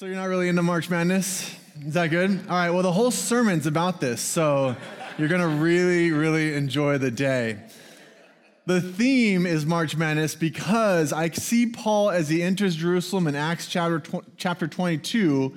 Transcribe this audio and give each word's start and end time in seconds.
So 0.00 0.06
you're 0.06 0.16
not 0.16 0.28
really 0.30 0.48
into 0.48 0.62
March 0.62 0.88
Madness? 0.88 1.54
Is 1.84 1.92
that 1.92 2.06
good? 2.06 2.30
All 2.30 2.56
right, 2.56 2.70
well, 2.70 2.82
the 2.82 2.90
whole 2.90 3.10
sermon's 3.10 3.66
about 3.66 4.00
this, 4.00 4.22
so 4.22 4.74
you're 5.18 5.28
gonna 5.28 5.46
really, 5.46 6.10
really 6.10 6.54
enjoy 6.54 6.96
the 6.96 7.10
day. 7.10 7.58
The 8.64 8.80
theme 8.80 9.44
is 9.44 9.66
March 9.66 9.98
Madness 9.98 10.34
because 10.34 11.12
I 11.12 11.28
see 11.28 11.66
Paul 11.66 12.08
as 12.08 12.30
he 12.30 12.42
enters 12.42 12.76
Jerusalem 12.76 13.26
in 13.26 13.36
Acts 13.36 13.66
chapter, 13.66 14.02
chapter 14.38 14.66
22 14.66 15.54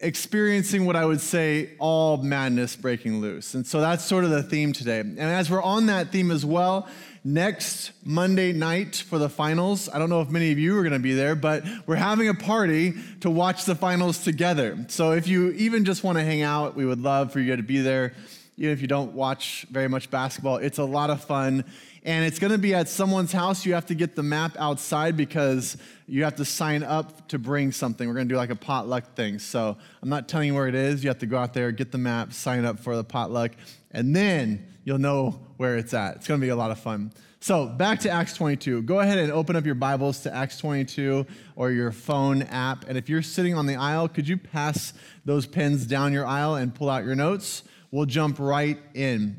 experiencing 0.00 0.86
what 0.86 0.96
I 0.96 1.04
would 1.04 1.20
say 1.20 1.74
all 1.78 2.16
madness 2.16 2.74
breaking 2.74 3.20
loose. 3.20 3.54
And 3.54 3.66
so 3.66 3.80
that's 3.80 4.04
sort 4.04 4.24
of 4.24 4.30
the 4.30 4.42
theme 4.42 4.72
today. 4.72 4.98
And 4.98 5.20
as 5.20 5.50
we're 5.50 5.62
on 5.62 5.86
that 5.86 6.10
theme 6.10 6.32
as 6.32 6.44
well, 6.44 6.88
next 7.24 7.92
Monday 8.04 8.52
night 8.52 8.96
for 8.96 9.18
the 9.18 9.28
finals, 9.28 9.88
I 9.88 9.98
don't 9.98 10.10
know 10.10 10.20
if 10.20 10.30
many 10.30 10.52
of 10.52 10.58
you 10.58 10.76
are 10.78 10.82
going 10.82 10.92
to 10.92 10.98
be 10.98 11.14
there, 11.14 11.34
but 11.34 11.64
we're 11.86 11.96
having 11.96 12.28
a 12.28 12.34
party 12.34 12.94
to 13.20 13.30
watch 13.30 13.64
the 13.64 13.74
finals 13.74 14.24
together. 14.24 14.84
So 14.88 15.12
if 15.12 15.28
you 15.28 15.50
even 15.52 15.84
just 15.84 16.02
want 16.02 16.18
to 16.18 16.24
hang 16.24 16.42
out, 16.42 16.76
we 16.76 16.86
would 16.86 17.00
love 17.00 17.32
for 17.32 17.40
you 17.40 17.54
to 17.56 17.62
be 17.62 17.80
there. 17.80 18.14
Even 18.56 18.72
if 18.72 18.82
you 18.82 18.88
don't 18.88 19.12
watch 19.12 19.66
very 19.70 19.88
much 19.88 20.10
basketball, 20.10 20.56
it's 20.56 20.78
a 20.78 20.84
lot 20.84 21.10
of 21.10 21.22
fun 21.24 21.64
and 22.04 22.24
it's 22.24 22.38
going 22.38 22.52
to 22.52 22.58
be 22.58 22.74
at 22.74 22.88
someone's 22.88 23.32
house. 23.32 23.66
You 23.66 23.74
have 23.74 23.86
to 23.86 23.94
get 23.94 24.16
the 24.16 24.22
map 24.22 24.56
outside 24.58 25.16
because 25.16 25.76
you 26.06 26.24
have 26.24 26.36
to 26.36 26.44
sign 26.44 26.82
up 26.82 27.28
to 27.28 27.38
bring 27.38 27.72
something. 27.72 28.08
We're 28.08 28.14
going 28.14 28.28
to 28.28 28.34
do 28.34 28.38
like 28.38 28.50
a 28.50 28.56
potluck 28.56 29.14
thing. 29.14 29.38
So 29.38 29.76
I'm 30.02 30.08
not 30.08 30.28
telling 30.28 30.48
you 30.48 30.54
where 30.54 30.66
it 30.66 30.74
is. 30.74 31.04
You 31.04 31.10
have 31.10 31.18
to 31.18 31.26
go 31.26 31.38
out 31.38 31.52
there, 31.52 31.72
get 31.72 31.92
the 31.92 31.98
map, 31.98 32.32
sign 32.32 32.64
up 32.64 32.80
for 32.80 32.96
the 32.96 33.04
potluck, 33.04 33.52
and 33.90 34.16
then 34.16 34.66
you'll 34.84 34.98
know 34.98 35.40
where 35.60 35.76
it's 35.76 35.92
at. 35.92 36.16
It's 36.16 36.26
going 36.26 36.40
to 36.40 36.44
be 36.46 36.48
a 36.48 36.56
lot 36.56 36.70
of 36.70 36.78
fun. 36.78 37.12
So 37.40 37.66
back 37.66 38.00
to 38.00 38.10
Acts 38.10 38.32
22. 38.32 38.80
Go 38.80 39.00
ahead 39.00 39.18
and 39.18 39.30
open 39.30 39.56
up 39.56 39.66
your 39.66 39.74
Bibles 39.74 40.20
to 40.20 40.34
Acts 40.34 40.56
22 40.56 41.26
or 41.54 41.70
your 41.70 41.92
phone 41.92 42.44
app. 42.44 42.88
And 42.88 42.96
if 42.96 43.10
you're 43.10 43.20
sitting 43.20 43.54
on 43.54 43.66
the 43.66 43.76
aisle, 43.76 44.08
could 44.08 44.26
you 44.26 44.38
pass 44.38 44.94
those 45.26 45.44
pens 45.44 45.84
down 45.84 46.14
your 46.14 46.24
aisle 46.24 46.54
and 46.54 46.74
pull 46.74 46.88
out 46.88 47.04
your 47.04 47.14
notes? 47.14 47.62
We'll 47.90 48.06
jump 48.06 48.38
right 48.38 48.78
in. 48.94 49.38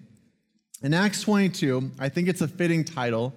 In 0.83 0.93
Acts 0.93 1.23
22, 1.23 1.89
I 1.97 2.07
think 2.07 2.27
it's 2.27 2.41
a 2.41 2.47
fitting 2.47 2.83
title 2.83 3.33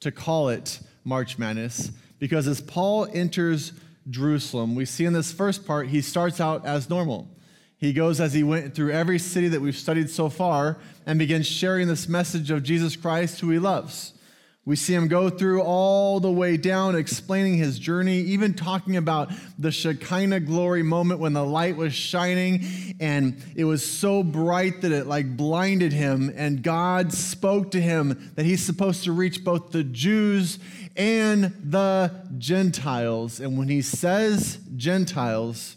to 0.00 0.10
call 0.10 0.48
it 0.48 0.80
March 1.04 1.38
Madness 1.38 1.92
because 2.18 2.48
as 2.48 2.60
Paul 2.60 3.06
enters 3.12 3.74
Jerusalem, 4.10 4.74
we 4.74 4.86
see 4.86 5.04
in 5.04 5.12
this 5.12 5.32
first 5.32 5.64
part, 5.64 5.86
he 5.86 6.00
starts 6.00 6.40
out 6.40 6.66
as 6.66 6.90
normal. 6.90 7.28
He 7.84 7.92
goes 7.92 8.18
as 8.18 8.32
he 8.32 8.42
went 8.42 8.74
through 8.74 8.92
every 8.92 9.18
city 9.18 9.48
that 9.48 9.60
we've 9.60 9.76
studied 9.76 10.08
so 10.08 10.30
far 10.30 10.78
and 11.04 11.18
begins 11.18 11.46
sharing 11.46 11.86
this 11.86 12.08
message 12.08 12.50
of 12.50 12.62
Jesus 12.62 12.96
Christ, 12.96 13.40
who 13.40 13.50
he 13.50 13.58
loves. 13.58 14.14
We 14.64 14.76
see 14.76 14.94
him 14.94 15.06
go 15.06 15.28
through 15.28 15.60
all 15.60 16.18
the 16.18 16.30
way 16.30 16.56
down, 16.56 16.96
explaining 16.96 17.58
his 17.58 17.78
journey, 17.78 18.20
even 18.20 18.54
talking 18.54 18.96
about 18.96 19.30
the 19.58 19.70
Shekinah 19.70 20.40
glory 20.40 20.82
moment 20.82 21.20
when 21.20 21.34
the 21.34 21.44
light 21.44 21.76
was 21.76 21.92
shining 21.92 22.64
and 23.00 23.36
it 23.54 23.64
was 23.64 23.84
so 23.84 24.22
bright 24.22 24.80
that 24.80 24.90
it 24.90 25.06
like 25.06 25.36
blinded 25.36 25.92
him. 25.92 26.32
And 26.34 26.62
God 26.62 27.12
spoke 27.12 27.72
to 27.72 27.82
him 27.82 28.32
that 28.36 28.46
he's 28.46 28.64
supposed 28.64 29.04
to 29.04 29.12
reach 29.12 29.44
both 29.44 29.72
the 29.72 29.84
Jews 29.84 30.58
and 30.96 31.54
the 31.62 32.10
Gentiles. 32.38 33.40
And 33.40 33.58
when 33.58 33.68
he 33.68 33.82
says 33.82 34.58
Gentiles, 34.74 35.76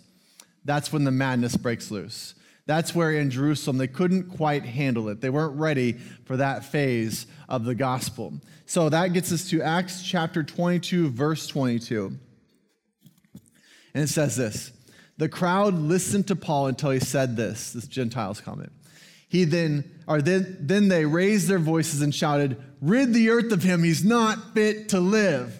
that's 0.67 0.91
when 0.91 1.05
the 1.05 1.11
madness 1.11 1.55
breaks 1.55 1.89
loose. 1.89 2.35
That's 2.65 2.93
where 2.93 3.13
in 3.13 3.31
Jerusalem 3.31 3.77
they 3.77 3.87
couldn't 3.87 4.29
quite 4.35 4.65
handle 4.65 5.07
it. 5.07 5.21
They 5.21 5.29
weren't 5.29 5.57
ready 5.57 5.93
for 6.25 6.35
that 6.37 6.65
phase 6.65 7.25
of 7.47 7.63
the 7.63 7.73
gospel. 7.73 8.33
So 8.65 8.89
that 8.89 9.13
gets 9.13 9.31
us 9.31 9.49
to 9.49 9.61
Acts 9.61 10.03
chapter 10.03 10.43
22, 10.43 11.09
verse 11.09 11.47
22. 11.47 12.19
And 13.93 14.03
it 14.03 14.09
says 14.09 14.35
this 14.35 14.73
The 15.17 15.29
crowd 15.29 15.73
listened 15.75 16.27
to 16.27 16.35
Paul 16.35 16.67
until 16.67 16.91
he 16.91 16.99
said 16.99 17.37
this, 17.37 17.71
this 17.71 17.87
Gentiles 17.87 18.41
comment. 18.41 18.73
He 19.29 19.45
then, 19.45 19.89
or 20.05 20.21
then, 20.21 20.57
then 20.59 20.89
they 20.89 21.05
raised 21.05 21.47
their 21.47 21.59
voices 21.59 22.01
and 22.01 22.13
shouted, 22.13 22.61
Rid 22.81 23.13
the 23.13 23.29
earth 23.29 23.53
of 23.53 23.63
him, 23.63 23.83
he's 23.83 24.03
not 24.03 24.53
fit 24.53 24.89
to 24.89 24.99
live. 24.99 25.57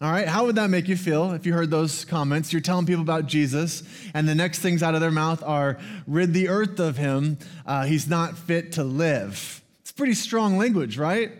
All 0.00 0.12
right, 0.12 0.28
how 0.28 0.46
would 0.46 0.54
that 0.54 0.70
make 0.70 0.86
you 0.86 0.96
feel 0.96 1.32
if 1.32 1.44
you 1.44 1.52
heard 1.52 1.72
those 1.72 2.04
comments? 2.04 2.52
You're 2.52 2.62
telling 2.62 2.86
people 2.86 3.02
about 3.02 3.26
Jesus, 3.26 3.82
and 4.14 4.28
the 4.28 4.34
next 4.34 4.60
things 4.60 4.80
out 4.80 4.94
of 4.94 5.00
their 5.00 5.10
mouth 5.10 5.42
are, 5.42 5.76
rid 6.06 6.32
the 6.32 6.48
earth 6.48 6.78
of 6.78 6.96
him, 6.96 7.36
uh, 7.66 7.84
he's 7.84 8.06
not 8.06 8.38
fit 8.38 8.72
to 8.72 8.84
live. 8.84 9.60
It's 9.80 9.90
pretty 9.90 10.14
strong 10.14 10.56
language, 10.56 10.98
right? 10.98 11.32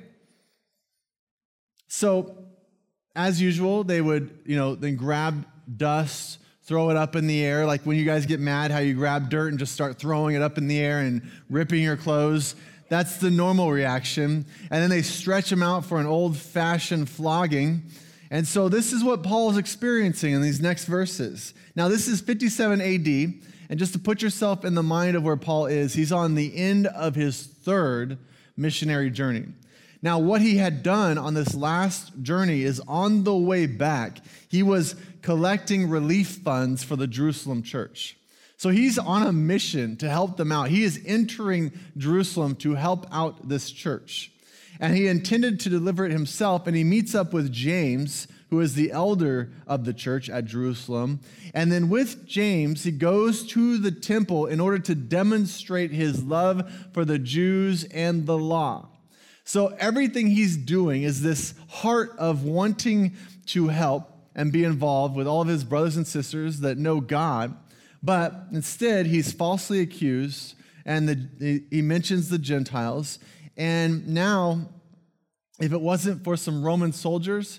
So, 1.86 2.36
as 3.14 3.40
usual, 3.40 3.84
they 3.84 4.00
would, 4.00 4.36
you 4.44 4.56
know, 4.56 4.74
then 4.74 4.96
grab 4.96 5.46
dust, 5.76 6.40
throw 6.64 6.90
it 6.90 6.96
up 6.96 7.14
in 7.14 7.28
the 7.28 7.44
air, 7.44 7.64
like 7.64 7.82
when 7.82 7.96
you 7.96 8.04
guys 8.04 8.26
get 8.26 8.40
mad, 8.40 8.72
how 8.72 8.78
you 8.78 8.94
grab 8.94 9.30
dirt 9.30 9.50
and 9.50 9.60
just 9.60 9.72
start 9.72 10.00
throwing 10.00 10.34
it 10.34 10.42
up 10.42 10.58
in 10.58 10.66
the 10.66 10.80
air 10.80 10.98
and 10.98 11.22
ripping 11.48 11.80
your 11.80 11.96
clothes. 11.96 12.56
That's 12.88 13.18
the 13.18 13.30
normal 13.30 13.70
reaction. 13.70 14.46
And 14.68 14.82
then 14.82 14.90
they 14.90 15.02
stretch 15.02 15.48
them 15.48 15.62
out 15.62 15.84
for 15.84 16.00
an 16.00 16.06
old 16.06 16.36
fashioned 16.36 17.08
flogging. 17.08 17.84
And 18.30 18.46
so 18.46 18.68
this 18.68 18.92
is 18.92 19.02
what 19.02 19.22
Paul 19.22 19.50
is 19.50 19.56
experiencing 19.56 20.32
in 20.32 20.42
these 20.42 20.60
next 20.60 20.84
verses. 20.84 21.54
Now, 21.74 21.88
this 21.88 22.08
is 22.08 22.20
57 22.20 22.80
AD. 22.80 23.42
And 23.70 23.78
just 23.78 23.92
to 23.92 23.98
put 23.98 24.22
yourself 24.22 24.64
in 24.64 24.74
the 24.74 24.82
mind 24.82 25.16
of 25.16 25.22
where 25.22 25.36
Paul 25.36 25.66
is, 25.66 25.94
he's 25.94 26.12
on 26.12 26.34
the 26.34 26.56
end 26.56 26.86
of 26.86 27.14
his 27.14 27.42
third 27.46 28.18
missionary 28.56 29.10
journey. 29.10 29.46
Now, 30.00 30.18
what 30.18 30.40
he 30.40 30.58
had 30.58 30.82
done 30.82 31.18
on 31.18 31.34
this 31.34 31.54
last 31.54 32.22
journey 32.22 32.62
is 32.62 32.80
on 32.86 33.24
the 33.24 33.34
way 33.34 33.66
back, 33.66 34.18
he 34.48 34.62
was 34.62 34.94
collecting 35.22 35.88
relief 35.88 36.38
funds 36.44 36.84
for 36.84 36.96
the 36.96 37.06
Jerusalem 37.06 37.62
church. 37.62 38.16
So 38.56 38.70
he's 38.70 38.98
on 38.98 39.26
a 39.26 39.32
mission 39.32 39.96
to 39.98 40.08
help 40.08 40.36
them 40.36 40.50
out. 40.50 40.68
He 40.68 40.82
is 40.82 41.00
entering 41.04 41.72
Jerusalem 41.96 42.56
to 42.56 42.74
help 42.74 43.06
out 43.12 43.48
this 43.48 43.70
church 43.70 44.32
and 44.80 44.96
he 44.96 45.06
intended 45.06 45.58
to 45.60 45.68
deliver 45.68 46.04
it 46.04 46.12
himself. 46.12 46.66
And 46.66 46.76
he 46.76 46.84
meets 46.84 47.14
up 47.14 47.32
with 47.32 47.52
James, 47.52 48.28
who 48.50 48.60
is 48.60 48.74
the 48.74 48.92
elder 48.92 49.50
of 49.66 49.84
the 49.84 49.92
church 49.92 50.30
at 50.30 50.44
Jerusalem. 50.44 51.20
And 51.52 51.70
then 51.70 51.88
with 51.88 52.26
James, 52.26 52.84
he 52.84 52.92
goes 52.92 53.46
to 53.48 53.78
the 53.78 53.90
temple 53.90 54.46
in 54.46 54.60
order 54.60 54.78
to 54.78 54.94
demonstrate 54.94 55.90
his 55.90 56.22
love 56.22 56.70
for 56.92 57.04
the 57.04 57.18
Jews 57.18 57.84
and 57.84 58.26
the 58.26 58.38
law. 58.38 58.88
So 59.44 59.68
everything 59.78 60.28
he's 60.28 60.56
doing 60.56 61.02
is 61.02 61.22
this 61.22 61.54
heart 61.68 62.10
of 62.18 62.44
wanting 62.44 63.16
to 63.46 63.68
help 63.68 64.12
and 64.34 64.52
be 64.52 64.62
involved 64.62 65.16
with 65.16 65.26
all 65.26 65.40
of 65.40 65.48
his 65.48 65.64
brothers 65.64 65.96
and 65.96 66.06
sisters 66.06 66.60
that 66.60 66.78
know 66.78 67.00
God. 67.00 67.56
But 68.02 68.44
instead, 68.52 69.06
he's 69.06 69.32
falsely 69.32 69.80
accused, 69.80 70.54
and 70.84 71.08
the, 71.08 71.64
he 71.70 71.82
mentions 71.82 72.28
the 72.28 72.38
Gentiles. 72.38 73.18
And 73.58 74.06
now, 74.08 74.68
if 75.60 75.72
it 75.72 75.80
wasn't 75.80 76.22
for 76.22 76.36
some 76.36 76.62
Roman 76.62 76.92
soldiers, 76.92 77.58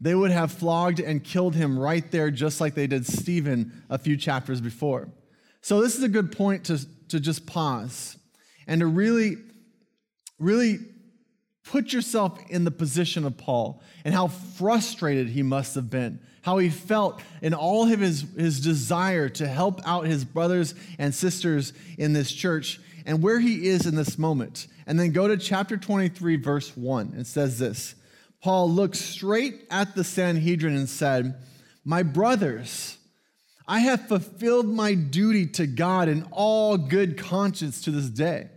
they 0.00 0.14
would 0.14 0.30
have 0.30 0.52
flogged 0.52 1.00
and 1.00 1.22
killed 1.22 1.56
him 1.56 1.78
right 1.78 2.08
there, 2.12 2.30
just 2.30 2.60
like 2.60 2.74
they 2.74 2.86
did 2.86 3.04
Stephen 3.04 3.82
a 3.90 3.98
few 3.98 4.16
chapters 4.16 4.60
before. 4.60 5.10
So, 5.60 5.82
this 5.82 5.96
is 5.96 6.04
a 6.04 6.08
good 6.08 6.32
point 6.32 6.64
to, 6.66 6.78
to 7.08 7.18
just 7.18 7.46
pause 7.46 8.16
and 8.66 8.80
to 8.80 8.86
really, 8.86 9.36
really 10.38 10.78
put 11.64 11.92
yourself 11.92 12.40
in 12.48 12.64
the 12.64 12.70
position 12.70 13.24
of 13.24 13.36
Paul 13.36 13.82
and 14.04 14.14
how 14.14 14.28
frustrated 14.28 15.28
he 15.28 15.42
must 15.42 15.74
have 15.74 15.90
been, 15.90 16.20
how 16.42 16.58
he 16.58 16.70
felt 16.70 17.20
in 17.42 17.54
all 17.54 17.92
of 17.92 18.00
his, 18.00 18.24
his 18.36 18.60
desire 18.60 19.28
to 19.30 19.46
help 19.46 19.80
out 19.84 20.06
his 20.06 20.24
brothers 20.24 20.74
and 20.98 21.14
sisters 21.14 21.72
in 21.98 22.12
this 22.12 22.32
church 22.32 22.80
and 23.06 23.22
where 23.22 23.40
he 23.40 23.68
is 23.68 23.86
in 23.86 23.94
this 23.94 24.18
moment. 24.18 24.66
And 24.86 24.98
then 24.98 25.12
go 25.12 25.28
to 25.28 25.36
chapter 25.36 25.76
23, 25.76 26.36
verse 26.36 26.76
1. 26.76 27.14
It 27.16 27.26
says 27.26 27.58
this 27.58 27.94
Paul 28.42 28.70
looked 28.70 28.96
straight 28.96 29.66
at 29.70 29.94
the 29.94 30.04
Sanhedrin 30.04 30.76
and 30.76 30.88
said, 30.88 31.36
My 31.84 32.02
brothers, 32.02 32.98
I 33.66 33.80
have 33.80 34.08
fulfilled 34.08 34.66
my 34.66 34.94
duty 34.94 35.46
to 35.46 35.66
God 35.66 36.08
in 36.08 36.26
all 36.32 36.76
good 36.76 37.18
conscience 37.18 37.82
to 37.82 37.90
this 37.90 38.08
day. 38.08 38.48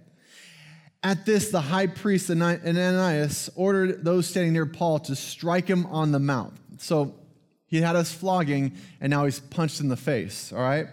At 1.04 1.26
this, 1.26 1.52
the 1.52 1.60
high 1.60 1.88
priest 1.88 2.32
Ananias 2.32 3.50
ordered 3.56 4.06
those 4.06 4.26
standing 4.26 4.54
near 4.54 4.66
Paul 4.66 5.00
to 5.00 5.16
strike 5.16 5.68
him 5.68 5.86
on 5.88 6.14
the 6.14 6.20
mouth. 6.20 6.54
So 6.78 7.16
he 7.68 7.82
had 7.82 7.96
us 7.96 8.12
flogging, 8.12 8.74
and 9.02 9.10
now 9.10 9.26
he's 9.26 9.40
punched 9.40 9.82
in 9.82 9.90
the 9.90 9.98
face, 9.98 10.54
all 10.54 10.62
right? 10.62 10.88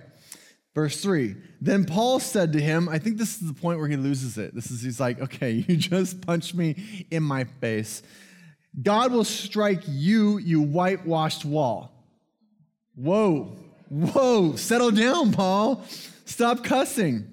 Verse 0.74 1.00
3 1.00 1.36
Then 1.60 1.84
Paul 1.84 2.20
said 2.20 2.54
to 2.54 2.60
him, 2.60 2.88
I 2.88 2.98
think 2.98 3.18
this 3.18 3.40
is 3.40 3.46
the 3.46 3.60
point 3.60 3.78
where 3.78 3.88
he 3.88 3.96
loses 3.96 4.38
it. 4.38 4.54
This 4.54 4.70
is, 4.70 4.80
he's 4.80 4.98
like, 4.98 5.20
okay, 5.20 5.50
you 5.68 5.76
just 5.76 6.20
punched 6.22 6.54
me 6.54 7.06
in 7.10 7.22
my 7.22 7.44
face. 7.44 8.02
God 8.80 9.12
will 9.12 9.24
strike 9.24 9.82
you, 9.86 10.38
you 10.38 10.62
whitewashed 10.62 11.44
wall. 11.44 11.92
Whoa, 12.94 13.56
whoa, 13.88 14.56
settle 14.56 14.90
down, 14.90 15.32
Paul. 15.32 15.84
Stop 16.24 16.64
cussing. 16.64 17.32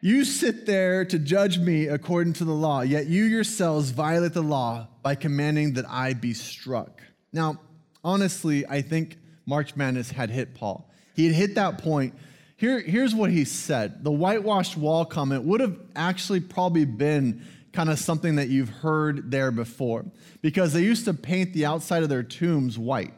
You 0.00 0.24
sit 0.24 0.66
there 0.66 1.04
to 1.06 1.18
judge 1.18 1.58
me 1.58 1.88
according 1.88 2.34
to 2.34 2.44
the 2.44 2.52
law, 2.52 2.82
yet 2.82 3.06
you 3.06 3.24
yourselves 3.24 3.90
violate 3.90 4.34
the 4.34 4.42
law 4.42 4.86
by 5.02 5.14
commanding 5.14 5.72
that 5.74 5.84
I 5.88 6.14
be 6.14 6.32
struck. 6.32 7.02
Now, 7.32 7.60
honestly, 8.04 8.64
I 8.66 8.82
think 8.82 9.18
March 9.46 9.74
Madness 9.74 10.10
had 10.10 10.30
hit 10.30 10.54
Paul. 10.54 10.88
He 11.16 11.24
had 11.24 11.34
hit 11.34 11.54
that 11.54 11.78
point. 11.78 12.14
Here, 12.58 12.78
here's 12.78 13.14
what 13.14 13.30
he 13.30 13.44
said 13.44 14.04
the 14.04 14.12
whitewashed 14.12 14.76
wall 14.76 15.04
comment 15.04 15.44
would 15.44 15.60
have 15.60 15.76
actually 15.96 16.40
probably 16.40 16.84
been 16.84 17.44
kind 17.72 17.90
of 17.90 17.98
something 17.98 18.36
that 18.36 18.48
you've 18.48 18.68
heard 18.68 19.30
there 19.30 19.50
before 19.50 20.04
because 20.40 20.72
they 20.72 20.82
used 20.82 21.06
to 21.06 21.14
paint 21.14 21.52
the 21.52 21.66
outside 21.66 22.02
of 22.02 22.08
their 22.08 22.22
tombs 22.22 22.78
white. 22.78 23.12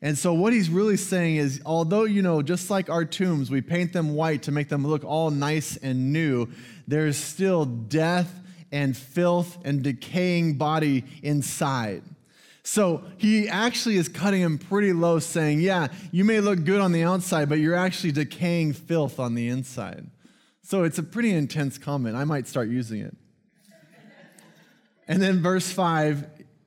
And 0.00 0.16
so 0.16 0.32
what 0.32 0.52
he's 0.52 0.70
really 0.70 0.96
saying 0.96 1.36
is 1.36 1.60
although 1.66 2.04
you 2.04 2.22
know 2.22 2.42
just 2.42 2.70
like 2.70 2.88
our 2.88 3.04
tombs 3.04 3.50
we 3.50 3.60
paint 3.60 3.92
them 3.92 4.14
white 4.14 4.42
to 4.44 4.52
make 4.52 4.68
them 4.68 4.86
look 4.86 5.04
all 5.04 5.30
nice 5.30 5.76
and 5.76 6.12
new 6.12 6.48
there's 6.86 7.16
still 7.16 7.64
death 7.64 8.32
and 8.70 8.96
filth 8.96 9.58
and 9.64 9.82
decaying 9.82 10.54
body 10.54 11.04
inside. 11.22 12.02
So 12.68 13.02
he 13.16 13.48
actually 13.48 13.96
is 13.96 14.10
cutting 14.10 14.42
him 14.42 14.58
pretty 14.58 14.92
low, 14.92 15.20
saying, 15.20 15.62
Yeah, 15.62 15.88
you 16.12 16.22
may 16.22 16.40
look 16.40 16.64
good 16.64 16.82
on 16.82 16.92
the 16.92 17.02
outside, 17.02 17.48
but 17.48 17.60
you're 17.60 17.74
actually 17.74 18.12
decaying 18.12 18.74
filth 18.74 19.18
on 19.18 19.34
the 19.34 19.48
inside. 19.48 20.06
So 20.60 20.82
it's 20.84 20.98
a 20.98 21.02
pretty 21.02 21.32
intense 21.32 21.78
comment. 21.78 22.14
I 22.14 22.24
might 22.24 22.46
start 22.46 22.68
using 22.68 23.00
it. 23.00 23.16
and 25.08 25.22
then 25.22 25.40
verse 25.40 25.72
5, 25.72 26.26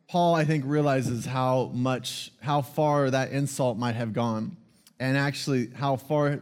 Paul, 0.09 0.33
I 0.33 0.43
think, 0.43 0.63
realizes 0.65 1.27
how 1.27 1.65
much, 1.71 2.31
how 2.41 2.63
far 2.63 3.11
that 3.11 3.31
insult 3.31 3.77
might 3.77 3.95
have 3.95 4.11
gone, 4.11 4.57
and 4.99 5.15
actually 5.15 5.69
how 5.75 5.97
far 5.97 6.41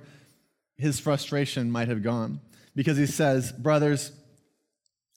his 0.77 1.01
frustration 1.01 1.69
might 1.69 1.89
have 1.89 2.01
gone. 2.01 2.39
Because 2.77 2.97
he 2.97 3.05
says, 3.05 3.51
Brothers, 3.51 4.13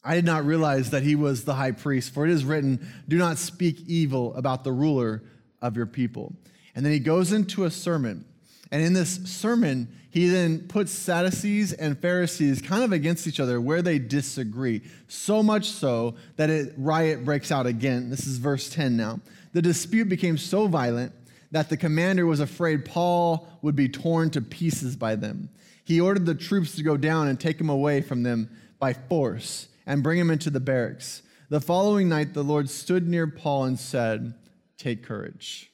I 0.04 0.14
did 0.14 0.24
not 0.24 0.44
realize 0.44 0.90
that 0.90 1.04
he 1.04 1.14
was 1.14 1.44
the 1.44 1.54
high 1.54 1.70
priest, 1.70 2.12
for 2.12 2.26
it 2.26 2.30
is 2.30 2.44
written, 2.44 2.86
Do 3.06 3.18
not 3.18 3.38
speak 3.38 3.80
evil 3.86 4.34
about 4.34 4.64
the 4.64 4.72
ruler 4.72 5.22
of 5.60 5.76
your 5.76 5.86
people. 5.86 6.34
And 6.74 6.84
then 6.84 6.92
he 6.92 6.98
goes 6.98 7.32
into 7.32 7.64
a 7.64 7.70
sermon. 7.70 8.24
And 8.72 8.82
in 8.82 8.94
this 8.94 9.20
sermon, 9.24 9.88
he 10.10 10.28
then 10.28 10.66
puts 10.66 10.90
Sadducees 10.90 11.72
and 11.72 11.98
Pharisees 11.98 12.60
kind 12.60 12.82
of 12.82 12.92
against 12.92 13.26
each 13.26 13.38
other 13.38 13.60
where 13.60 13.82
they 13.82 13.98
disagree. 13.98 14.82
So 15.08 15.42
much 15.42 15.70
so 15.70 16.16
that 16.36 16.50
a 16.50 16.72
riot 16.76 17.24
breaks 17.24 17.52
out 17.52 17.66
again. 17.66 18.10
This 18.10 18.26
is 18.26 18.38
verse 18.38 18.68
10 18.70 18.96
now. 18.96 19.20
The 19.52 19.62
dispute 19.62 20.08
became 20.08 20.36
so 20.36 20.66
violent 20.66 21.12
that 21.50 21.68
the 21.68 21.76
commander 21.76 22.26
was 22.26 22.40
afraid 22.40 22.86
Paul 22.86 23.46
would 23.60 23.76
be 23.76 23.88
torn 23.88 24.30
to 24.30 24.40
pieces 24.40 24.96
by 24.96 25.16
them. 25.16 25.50
He 25.84 26.00
ordered 26.00 26.26
the 26.26 26.34
troops 26.34 26.74
to 26.76 26.82
go 26.82 26.96
down 26.96 27.28
and 27.28 27.38
take 27.38 27.60
him 27.60 27.68
away 27.68 28.00
from 28.00 28.22
them 28.22 28.50
by 28.78 28.94
force 28.94 29.68
and 29.92 30.02
bring 30.02 30.18
him 30.18 30.30
into 30.30 30.48
the 30.48 30.58
barracks. 30.58 31.20
The 31.50 31.60
following 31.60 32.08
night, 32.08 32.32
the 32.32 32.42
Lord 32.42 32.70
stood 32.70 33.06
near 33.06 33.26
Paul 33.26 33.64
and 33.64 33.78
said, 33.78 34.32
Take 34.78 35.04
courage. 35.04 35.70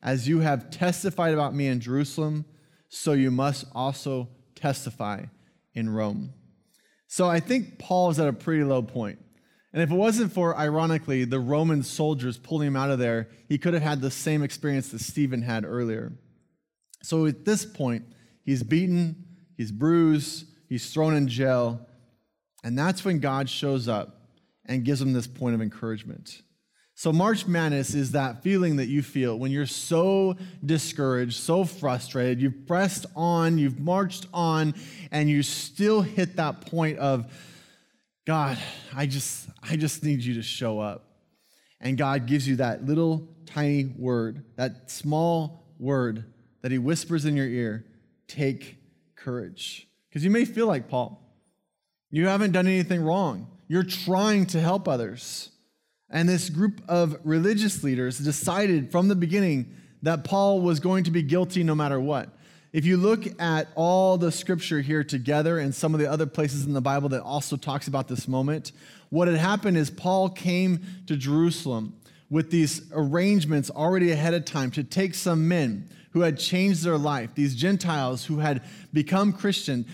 As 0.00 0.28
you 0.28 0.38
have 0.38 0.70
testified 0.70 1.34
about 1.34 1.52
me 1.52 1.66
in 1.66 1.80
Jerusalem, 1.80 2.44
so 2.88 3.12
you 3.12 3.32
must 3.32 3.64
also 3.74 4.28
testify 4.54 5.24
in 5.74 5.90
Rome. 5.90 6.32
So 7.08 7.28
I 7.28 7.40
think 7.40 7.80
Paul 7.80 8.10
is 8.10 8.20
at 8.20 8.28
a 8.28 8.32
pretty 8.32 8.62
low 8.62 8.82
point. 8.82 9.18
And 9.72 9.82
if 9.82 9.90
it 9.90 9.96
wasn't 9.96 10.32
for, 10.32 10.56
ironically, 10.56 11.24
the 11.24 11.40
Roman 11.40 11.82
soldiers 11.82 12.38
pulling 12.38 12.68
him 12.68 12.76
out 12.76 12.92
of 12.92 13.00
there, 13.00 13.30
he 13.48 13.58
could 13.58 13.74
have 13.74 13.82
had 13.82 14.00
the 14.00 14.12
same 14.12 14.44
experience 14.44 14.90
that 14.90 15.00
Stephen 15.00 15.42
had 15.42 15.64
earlier. 15.64 16.12
So 17.02 17.26
at 17.26 17.44
this 17.44 17.66
point, 17.66 18.04
he's 18.44 18.62
beaten, 18.62 19.24
he's 19.56 19.72
bruised, 19.72 20.46
he's 20.68 20.92
thrown 20.92 21.16
in 21.16 21.26
jail, 21.26 21.84
and 22.66 22.76
that's 22.76 23.04
when 23.04 23.20
God 23.20 23.48
shows 23.48 23.86
up 23.86 24.22
and 24.64 24.84
gives 24.84 24.98
them 24.98 25.12
this 25.12 25.28
point 25.28 25.54
of 25.54 25.62
encouragement. 25.62 26.42
So, 26.96 27.12
March 27.12 27.46
Madness 27.46 27.94
is 27.94 28.10
that 28.10 28.42
feeling 28.42 28.74
that 28.76 28.86
you 28.86 29.02
feel 29.02 29.38
when 29.38 29.52
you're 29.52 29.66
so 29.66 30.34
discouraged, 30.64 31.34
so 31.34 31.64
frustrated, 31.64 32.42
you've 32.42 32.66
pressed 32.66 33.06
on, 33.14 33.56
you've 33.56 33.78
marched 33.78 34.26
on, 34.34 34.74
and 35.12 35.30
you 35.30 35.44
still 35.44 36.02
hit 36.02 36.34
that 36.36 36.62
point 36.62 36.98
of, 36.98 37.32
God, 38.26 38.58
I 38.92 39.06
just, 39.06 39.48
I 39.62 39.76
just 39.76 40.02
need 40.02 40.24
you 40.24 40.34
to 40.34 40.42
show 40.42 40.80
up. 40.80 41.04
And 41.80 41.96
God 41.96 42.26
gives 42.26 42.48
you 42.48 42.56
that 42.56 42.84
little 42.84 43.28
tiny 43.46 43.84
word, 43.96 44.42
that 44.56 44.90
small 44.90 45.68
word 45.78 46.24
that 46.62 46.72
He 46.72 46.78
whispers 46.78 47.26
in 47.26 47.36
your 47.36 47.46
ear 47.46 47.86
take 48.26 48.76
courage. 49.14 49.86
Because 50.08 50.24
you 50.24 50.32
may 50.32 50.44
feel 50.44 50.66
like 50.66 50.88
Paul. 50.88 51.22
You 52.10 52.26
haven't 52.28 52.52
done 52.52 52.66
anything 52.66 53.02
wrong. 53.02 53.48
You're 53.68 53.82
trying 53.82 54.46
to 54.46 54.60
help 54.60 54.86
others. 54.88 55.50
And 56.08 56.28
this 56.28 56.50
group 56.50 56.80
of 56.88 57.18
religious 57.24 57.82
leaders 57.82 58.18
decided 58.18 58.92
from 58.92 59.08
the 59.08 59.16
beginning 59.16 59.74
that 60.02 60.24
Paul 60.24 60.60
was 60.60 60.78
going 60.78 61.04
to 61.04 61.10
be 61.10 61.22
guilty 61.22 61.64
no 61.64 61.74
matter 61.74 62.00
what. 62.00 62.30
If 62.72 62.84
you 62.84 62.96
look 62.96 63.24
at 63.40 63.68
all 63.74 64.18
the 64.18 64.30
scripture 64.30 64.80
here 64.80 65.02
together 65.02 65.58
and 65.58 65.74
some 65.74 65.94
of 65.94 66.00
the 66.00 66.10
other 66.10 66.26
places 66.26 66.66
in 66.66 66.74
the 66.74 66.80
Bible 66.80 67.08
that 67.08 67.22
also 67.22 67.56
talks 67.56 67.88
about 67.88 68.06
this 68.06 68.28
moment, 68.28 68.72
what 69.08 69.28
had 69.28 69.38
happened 69.38 69.76
is 69.76 69.90
Paul 69.90 70.28
came 70.28 70.80
to 71.06 71.16
Jerusalem 71.16 71.96
with 72.28 72.50
these 72.50 72.82
arrangements 72.92 73.70
already 73.70 74.12
ahead 74.12 74.34
of 74.34 74.44
time 74.44 74.70
to 74.72 74.84
take 74.84 75.14
some 75.14 75.48
men 75.48 75.88
who 76.10 76.20
had 76.20 76.38
changed 76.38 76.84
their 76.84 76.98
life, 76.98 77.30
these 77.34 77.54
Gentiles 77.54 78.24
who 78.26 78.38
had 78.38 78.62
become 78.92 79.32
Christian. 79.32 79.86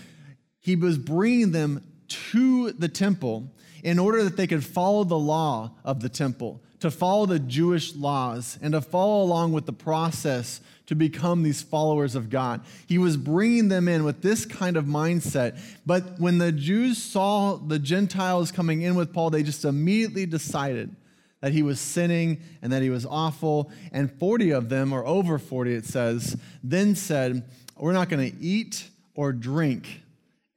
He 0.59 0.75
was 0.75 0.97
bringing 0.97 1.51
them 1.51 1.83
to 2.31 2.71
the 2.71 2.87
temple 2.87 3.49
in 3.83 3.99
order 3.99 4.23
that 4.23 4.37
they 4.37 4.47
could 4.47 4.63
follow 4.63 5.03
the 5.03 5.17
law 5.17 5.71
of 5.83 5.99
the 5.99 6.09
temple, 6.09 6.61
to 6.79 6.89
follow 6.89 7.25
the 7.25 7.39
Jewish 7.39 7.95
laws, 7.95 8.57
and 8.61 8.73
to 8.73 8.81
follow 8.81 9.23
along 9.23 9.51
with 9.51 9.65
the 9.65 9.73
process 9.73 10.61
to 10.85 10.95
become 10.95 11.43
these 11.43 11.61
followers 11.61 12.15
of 12.15 12.29
God. 12.29 12.61
He 12.87 12.97
was 12.97 13.17
bringing 13.17 13.67
them 13.69 13.87
in 13.87 14.03
with 14.03 14.21
this 14.21 14.45
kind 14.45 14.77
of 14.77 14.85
mindset. 14.85 15.59
But 15.85 16.19
when 16.19 16.37
the 16.37 16.51
Jews 16.51 17.01
saw 17.01 17.55
the 17.57 17.79
Gentiles 17.79 18.51
coming 18.51 18.81
in 18.81 18.95
with 18.95 19.13
Paul, 19.13 19.29
they 19.29 19.43
just 19.43 19.65
immediately 19.65 20.25
decided 20.25 20.95
that 21.41 21.51
he 21.51 21.61
was 21.61 21.79
sinning 21.79 22.41
and 22.61 22.71
that 22.71 22.81
he 22.81 22.89
was 22.89 23.05
awful. 23.05 23.71
And 23.91 24.11
40 24.11 24.51
of 24.51 24.69
them, 24.69 24.93
or 24.93 25.05
over 25.05 25.37
40, 25.37 25.73
it 25.73 25.85
says, 25.85 26.37
then 26.63 26.95
said, 26.95 27.49
We're 27.77 27.93
not 27.93 28.09
going 28.09 28.31
to 28.31 28.37
eat 28.41 28.89
or 29.13 29.33
drink 29.33 30.01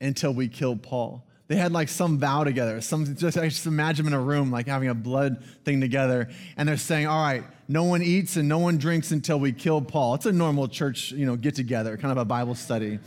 until 0.00 0.32
we 0.32 0.49
kill 0.49 0.76
Paul 0.76 1.26
they 1.48 1.56
had 1.56 1.72
like 1.72 1.88
some 1.88 2.19
vow 2.19 2.44
together. 2.44 2.81
Some 2.81 3.16
just 3.16 3.38
I 3.38 3.48
just 3.48 3.66
imagine 3.66 4.04
them 4.04 4.14
in 4.14 4.19
a 4.19 4.22
room 4.22 4.50
like 4.50 4.66
having 4.66 4.88
a 4.88 4.94
blood 4.94 5.44
thing 5.64 5.81
together, 5.81 6.28
and 6.56 6.69
they're 6.69 6.76
saying, 6.76 7.06
"All 7.06 7.22
right, 7.22 7.44
no 7.69 7.84
one 7.84 8.02
eats 8.02 8.37
and 8.37 8.48
no 8.48 8.58
one 8.58 8.78
drinks 8.78 9.12
until 9.12 9.38
we 9.38 9.52
kill 9.52 9.81
Paul." 9.81 10.14
It's 10.14 10.26
a 10.26 10.32
normal 10.32 10.69
church, 10.69 11.12
you 11.12 11.25
know, 11.25 11.37
get 11.37 11.54
together, 11.54 11.96
kind 11.96 12.10
of 12.10 12.19
a 12.19 12.25
Bible 12.25 12.54
study, 12.54 12.99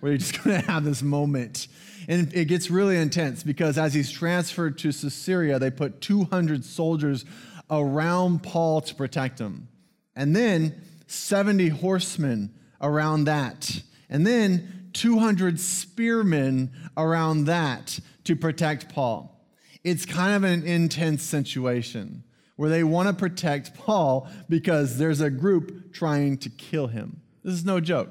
where 0.00 0.12
you're 0.12 0.18
just 0.18 0.42
going 0.44 0.60
to 0.60 0.70
have 0.70 0.84
this 0.84 1.02
moment, 1.02 1.66
and 2.06 2.32
it 2.32 2.44
gets 2.44 2.70
really 2.70 2.96
intense 2.96 3.42
because 3.42 3.78
as 3.78 3.94
he's 3.94 4.10
transferred 4.10 4.78
to 4.78 4.92
Caesarea, 4.92 5.58
they 5.58 5.70
put 5.70 6.00
200 6.00 6.64
soldiers 6.64 7.24
around 7.70 8.42
Paul 8.44 8.80
to 8.82 8.94
protect 8.94 9.40
him, 9.40 9.68
and 10.14 10.36
then 10.36 10.80
70 11.08 11.68
horsemen 11.70 12.54
around 12.80 13.24
that, 13.24 13.82
and 14.08 14.26
then 14.26 14.90
200 14.92 15.60
spearmen 15.60 16.72
around 16.96 17.44
that 17.44 18.00
to 18.24 18.34
protect 18.36 18.88
Paul. 18.88 19.46
It's 19.84 20.04
kind 20.04 20.34
of 20.34 20.44
an 20.44 20.64
intense 20.64 21.22
situation 21.22 22.24
where 22.56 22.70
they 22.70 22.82
want 22.82 23.08
to 23.08 23.14
protect 23.14 23.74
Paul 23.74 24.28
because 24.48 24.98
there's 24.98 25.20
a 25.20 25.30
group 25.30 25.92
trying 25.92 26.38
to 26.38 26.50
kill 26.50 26.88
him. 26.88 27.22
This 27.44 27.54
is 27.54 27.64
no 27.64 27.80
joke. 27.80 28.10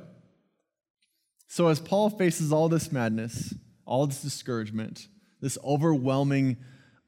So, 1.48 1.68
as 1.68 1.80
Paul 1.80 2.10
faces 2.10 2.52
all 2.52 2.70
this 2.70 2.92
madness, 2.92 3.54
all 3.86 4.08
this 4.08 4.22
discouragement, 4.22 5.08
this 5.42 5.58
overwhelming, 5.64 6.58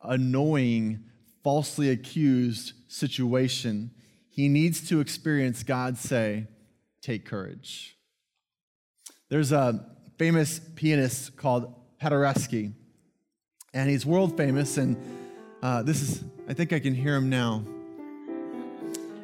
annoying, 0.01 1.03
falsely 1.43 1.89
accused 1.89 2.74
situation, 2.88 3.91
he 4.29 4.48
needs 4.48 4.88
to 4.89 5.00
experience 5.00 5.63
God 5.63 5.98
say, 5.98 6.48
Take 7.01 7.25
courage. 7.25 7.99
There's 9.30 9.52
a 9.52 9.86
famous 10.18 10.60
pianist 10.74 11.38
called 11.38 11.72
Paderewski, 12.02 12.74
and 13.76 13.88
he's 13.88 14.04
world 14.04 14.36
famous. 14.36 14.78
And 14.78 14.98
uh, 15.62 15.84
this 15.84 16.02
is, 16.02 16.24
I 16.48 16.56
think 16.56 16.74
I 16.74 16.80
can 16.80 16.96
hear 16.96 17.16
him 17.16 17.30
now. 17.30 17.64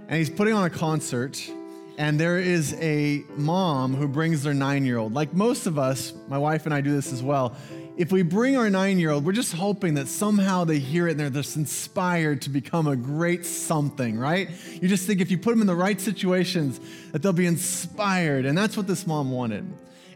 And 0.08 0.18
he's 0.20 0.30
putting 0.30 0.54
on 0.54 0.64
a 0.64 0.70
concert, 0.70 1.50
and 1.98 2.20
there 2.20 2.38
is 2.38 2.76
a 2.76 3.24
mom 3.36 3.96
who 3.96 4.08
brings 4.08 4.44
their 4.44 4.54
nine 4.54 4.86
year 4.86 5.00
old. 5.00 5.14
Like 5.16 5.34
most 5.34 5.66
of 5.66 5.80
us, 5.80 6.14
my 6.28 6.38
wife 6.38 6.66
and 6.66 6.74
I 6.76 6.82
do 6.82 6.92
this 6.92 7.12
as 7.12 7.24
well. 7.24 7.56
If 7.98 8.12
we 8.12 8.22
bring 8.22 8.58
our 8.58 8.70
nine 8.70 9.00
year 9.00 9.10
old, 9.10 9.26
we're 9.26 9.32
just 9.32 9.54
hoping 9.54 9.96
that 9.96 10.08
somehow 10.08 10.66
they 10.66 10.78
hear 10.78 11.08
it 11.08 11.12
and 11.12 11.20
they're 11.20 11.32
just 11.32 11.56
inspired 11.56 12.44
to 12.44 12.52
become 12.52 12.86
a 12.86 12.96
great 12.96 13.44
something, 13.44 14.20
right? 14.20 14.52
You 14.80 14.88
just 14.88 15.08
think 15.08 15.20
if 15.20 15.32
you 15.32 15.40
put 15.40 15.50
them 15.50 15.62
in 15.62 15.68
the 15.68 15.76
right 15.76 16.00
situations, 16.00 16.80
that 17.12 17.24
they'll 17.24 17.34
be 17.34 17.48
inspired. 17.48 18.46
And 18.46 18.56
that's 18.56 18.78
what 18.78 18.86
this 18.86 19.08
mom 19.08 19.32
wanted. 19.32 19.66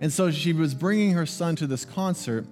And 0.01 0.11
so 0.11 0.31
she 0.31 0.53
was 0.53 0.73
bringing 0.73 1.11
her 1.11 1.25
son 1.25 1.55
to 1.57 1.67
this 1.67 1.85
concert. 1.85 2.45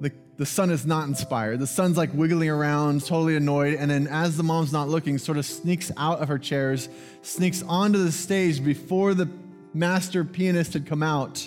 The, 0.00 0.12
the 0.36 0.46
son 0.46 0.70
is 0.70 0.86
not 0.86 1.08
inspired. 1.08 1.60
The 1.60 1.66
son's 1.66 1.96
like 1.96 2.12
wiggling 2.14 2.48
around, 2.48 3.04
totally 3.04 3.36
annoyed. 3.36 3.74
And 3.74 3.90
then, 3.90 4.06
as 4.06 4.36
the 4.36 4.42
mom's 4.42 4.72
not 4.72 4.88
looking, 4.88 5.18
sort 5.18 5.36
of 5.36 5.44
sneaks 5.44 5.92
out 5.96 6.20
of 6.20 6.28
her 6.28 6.38
chairs, 6.38 6.88
sneaks 7.22 7.62
onto 7.62 8.02
the 8.02 8.12
stage 8.12 8.64
before 8.64 9.14
the 9.14 9.28
master 9.74 10.24
pianist 10.24 10.72
had 10.72 10.86
come 10.86 11.02
out, 11.02 11.46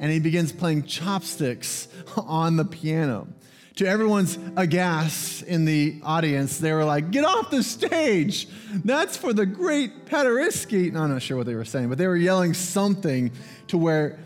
and 0.00 0.10
he 0.10 0.18
begins 0.18 0.52
playing 0.52 0.84
chopsticks 0.84 1.88
on 2.16 2.56
the 2.56 2.64
piano. 2.64 3.28
To 3.76 3.86
everyone's 3.86 4.38
aghast 4.56 5.44
in 5.44 5.64
the 5.64 5.98
audience, 6.02 6.58
they 6.58 6.72
were 6.72 6.84
like, 6.84 7.10
Get 7.10 7.24
off 7.24 7.50
the 7.50 7.62
stage! 7.62 8.46
That's 8.84 9.16
for 9.16 9.32
the 9.32 9.46
great 9.46 10.04
Paderewski. 10.06 10.92
No, 10.92 11.02
I'm 11.02 11.10
not 11.10 11.22
sure 11.22 11.38
what 11.38 11.46
they 11.46 11.54
were 11.54 11.64
saying, 11.64 11.88
but 11.88 11.96
they 11.96 12.06
were 12.06 12.16
yelling 12.16 12.52
something 12.52 13.32
to 13.68 13.78
where 13.78 14.18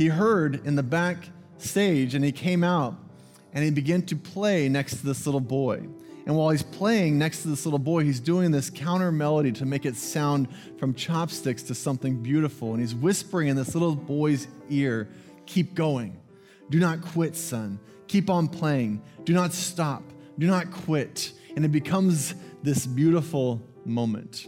he 0.00 0.06
heard 0.06 0.66
in 0.66 0.76
the 0.76 0.82
back 0.82 1.28
stage 1.58 2.14
and 2.14 2.24
he 2.24 2.32
came 2.32 2.64
out 2.64 2.94
and 3.52 3.62
he 3.62 3.70
began 3.70 4.00
to 4.00 4.16
play 4.16 4.66
next 4.66 4.96
to 4.96 5.04
this 5.04 5.26
little 5.26 5.42
boy. 5.42 5.74
And 6.24 6.34
while 6.34 6.48
he's 6.48 6.62
playing 6.62 7.18
next 7.18 7.42
to 7.42 7.48
this 7.48 7.66
little 7.66 7.78
boy, 7.78 8.04
he's 8.04 8.18
doing 8.18 8.50
this 8.50 8.70
counter 8.70 9.12
melody 9.12 9.52
to 9.52 9.66
make 9.66 9.84
it 9.84 9.96
sound 9.96 10.48
from 10.78 10.94
chopsticks 10.94 11.62
to 11.64 11.74
something 11.74 12.22
beautiful. 12.22 12.70
And 12.70 12.80
he's 12.80 12.94
whispering 12.94 13.48
in 13.48 13.56
this 13.56 13.74
little 13.74 13.94
boy's 13.94 14.48
ear, 14.70 15.06
Keep 15.44 15.74
going. 15.74 16.18
Do 16.70 16.80
not 16.80 17.02
quit, 17.02 17.36
son. 17.36 17.78
Keep 18.08 18.30
on 18.30 18.48
playing. 18.48 19.02
Do 19.24 19.34
not 19.34 19.52
stop. 19.52 20.02
Do 20.38 20.46
not 20.46 20.70
quit. 20.70 21.30
And 21.56 21.62
it 21.62 21.72
becomes 21.72 22.34
this 22.62 22.86
beautiful 22.86 23.60
moment. 23.84 24.46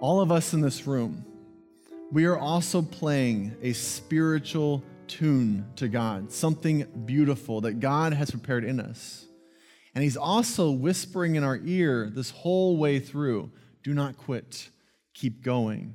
All 0.00 0.20
of 0.20 0.30
us 0.30 0.52
in 0.52 0.60
this 0.60 0.86
room, 0.86 1.24
we 2.12 2.24
are 2.24 2.38
also 2.38 2.82
playing 2.82 3.56
a 3.62 3.72
spiritual 3.72 4.82
tune 5.08 5.66
to 5.76 5.88
God, 5.88 6.32
something 6.32 6.84
beautiful 7.04 7.60
that 7.62 7.80
God 7.80 8.12
has 8.12 8.30
prepared 8.30 8.64
in 8.64 8.80
us. 8.80 9.26
And 9.94 10.04
He's 10.04 10.16
also 10.16 10.70
whispering 10.70 11.36
in 11.36 11.44
our 11.44 11.58
ear 11.64 12.10
this 12.12 12.30
whole 12.30 12.76
way 12.76 12.98
through 13.00 13.50
do 13.82 13.94
not 13.94 14.16
quit, 14.16 14.68
keep 15.14 15.42
going, 15.42 15.94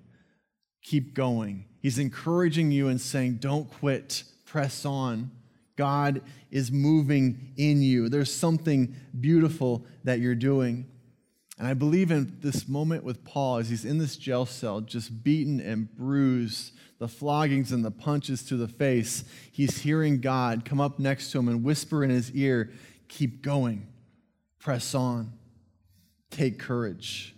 keep 0.82 1.14
going. 1.14 1.66
He's 1.82 2.00
encouraging 2.00 2.72
you 2.72 2.88
and 2.88 3.02
saying, 3.02 3.36
don't 3.36 3.70
quit, 3.70 4.24
press 4.46 4.86
on. 4.86 5.32
God 5.76 6.22
is 6.52 6.72
moving 6.72 7.54
in 7.58 7.82
you. 7.82 8.08
There's 8.08 8.34
something 8.34 8.96
beautiful 9.20 9.86
that 10.04 10.20
you're 10.20 10.36
doing. 10.36 10.91
And 11.58 11.68
I 11.68 11.74
believe 11.74 12.12
in 12.12 12.38
this 12.40 12.68
moment 12.68 13.04
with 13.04 13.24
Paul 13.24 13.58
as 13.58 13.70
he's 13.70 13.86
in 13.86 13.98
this 13.98 14.18
jail 14.18 14.46
cell, 14.46 14.82
just 14.82 15.24
beaten 15.24 15.60
and 15.60 15.94
bruised, 15.96 16.74
the 16.98 17.08
floggings 17.08 17.72
and 17.72 17.84
the 17.84 17.92
punches 17.92 18.44
to 18.44 18.58
the 18.58 18.68
face, 18.68 19.24
he's 19.52 19.80
hearing 19.80 20.22
God 20.22 20.66
come 20.66 20.82
up 20.82 21.00
next 21.00 21.32
to 21.32 21.40
him 21.40 21.48
and 21.48 21.64
whisper 21.64 22.04
in 22.04 22.10
his 22.10 22.32
ear, 22.32 22.72
Keep 23.08 23.42
going, 23.42 23.88
press 24.60 24.96
on, 24.96 25.34
take 26.30 26.58
courage. 26.58 27.36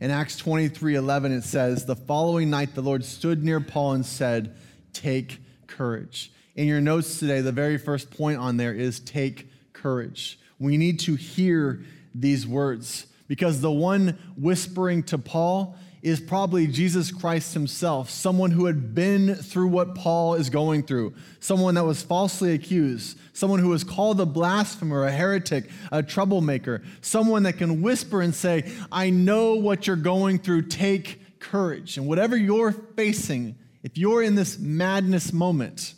In 0.00 0.10
Acts 0.12 0.36
23 0.36 0.94
11, 0.94 1.32
it 1.32 1.42
says, 1.42 1.84
The 1.84 1.96
following 1.96 2.50
night 2.50 2.74
the 2.74 2.82
Lord 2.82 3.04
stood 3.04 3.42
near 3.42 3.58
Paul 3.58 3.94
and 3.94 4.06
said, 4.06 4.56
Take 4.92 5.40
courage. 5.66 6.32
In 6.54 6.66
your 6.66 6.80
notes 6.80 7.18
today, 7.18 7.40
the 7.40 7.52
very 7.52 7.78
first 7.78 8.10
point 8.10 8.38
on 8.38 8.56
there 8.56 8.74
is 8.74 9.00
take 9.00 9.48
courage. 9.72 10.38
We 10.58 10.76
need 10.76 11.00
to 11.00 11.14
hear 11.14 11.82
these 12.14 12.46
words 12.46 13.06
because 13.28 13.60
the 13.60 13.70
one 13.70 14.18
whispering 14.36 15.04
to 15.04 15.18
Paul 15.18 15.76
is 16.00 16.20
probably 16.20 16.66
Jesus 16.66 17.10
Christ 17.10 17.54
himself, 17.54 18.08
someone 18.08 18.50
who 18.52 18.66
had 18.66 18.94
been 18.94 19.34
through 19.34 19.68
what 19.68 19.94
Paul 19.94 20.34
is 20.34 20.48
going 20.48 20.84
through, 20.84 21.14
someone 21.40 21.74
that 21.74 21.84
was 21.84 22.02
falsely 22.02 22.54
accused, 22.54 23.18
someone 23.32 23.58
who 23.58 23.68
was 23.68 23.84
called 23.84 24.20
a 24.20 24.26
blasphemer, 24.26 25.04
a 25.04 25.10
heretic, 25.10 25.68
a 25.90 26.02
troublemaker, 26.02 26.82
someone 27.00 27.42
that 27.44 27.58
can 27.58 27.82
whisper 27.82 28.22
and 28.22 28.34
say, 28.34 28.70
I 28.92 29.10
know 29.10 29.54
what 29.54 29.86
you're 29.86 29.96
going 29.96 30.38
through, 30.38 30.62
take 30.62 31.40
courage. 31.40 31.96
And 31.96 32.06
whatever 32.06 32.36
you're 32.36 32.72
facing, 32.72 33.56
if 33.82 33.98
you're 33.98 34.22
in 34.22 34.36
this 34.36 34.58
madness 34.58 35.32
moment, 35.32 35.94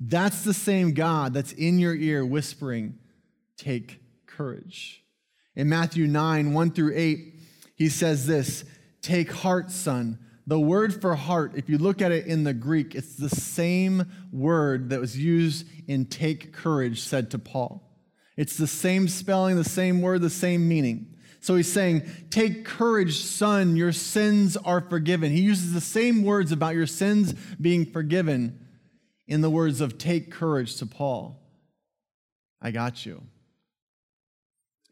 that's 0.00 0.44
the 0.44 0.54
same 0.54 0.92
God 0.92 1.34
that's 1.34 1.52
in 1.52 1.78
your 1.78 1.94
ear 1.94 2.24
whispering, 2.24 2.98
take 3.56 4.00
courage. 4.26 5.02
In 5.56 5.70
Matthew 5.70 6.06
9, 6.06 6.52
1 6.52 6.70
through 6.70 6.92
8, 6.94 7.34
he 7.74 7.88
says 7.88 8.26
this 8.26 8.64
Take 9.02 9.32
heart, 9.32 9.70
son. 9.70 10.18
The 10.48 10.60
word 10.60 11.00
for 11.00 11.16
heart, 11.16 11.52
if 11.56 11.68
you 11.68 11.76
look 11.76 12.00
at 12.00 12.12
it 12.12 12.26
in 12.26 12.44
the 12.44 12.54
Greek, 12.54 12.94
it's 12.94 13.16
the 13.16 13.28
same 13.28 14.04
word 14.30 14.90
that 14.90 15.00
was 15.00 15.18
used 15.18 15.66
in 15.88 16.04
take 16.04 16.52
courage, 16.52 17.00
said 17.00 17.32
to 17.32 17.38
Paul. 17.38 17.82
It's 18.36 18.56
the 18.56 18.68
same 18.68 19.08
spelling, 19.08 19.56
the 19.56 19.64
same 19.64 20.02
word, 20.02 20.20
the 20.20 20.30
same 20.30 20.68
meaning. 20.68 21.16
So 21.40 21.56
he's 21.56 21.72
saying, 21.72 22.08
Take 22.30 22.64
courage, 22.64 23.18
son, 23.18 23.76
your 23.76 23.92
sins 23.92 24.56
are 24.56 24.80
forgiven. 24.80 25.32
He 25.32 25.40
uses 25.40 25.72
the 25.72 25.80
same 25.80 26.22
words 26.22 26.52
about 26.52 26.74
your 26.74 26.86
sins 26.86 27.34
being 27.60 27.84
forgiven 27.84 28.66
in 29.26 29.40
the 29.40 29.50
words 29.50 29.80
of 29.80 29.98
take 29.98 30.30
courage 30.30 30.76
to 30.76 30.86
Paul. 30.86 31.42
I 32.60 32.70
got 32.70 33.04
you. 33.04 33.22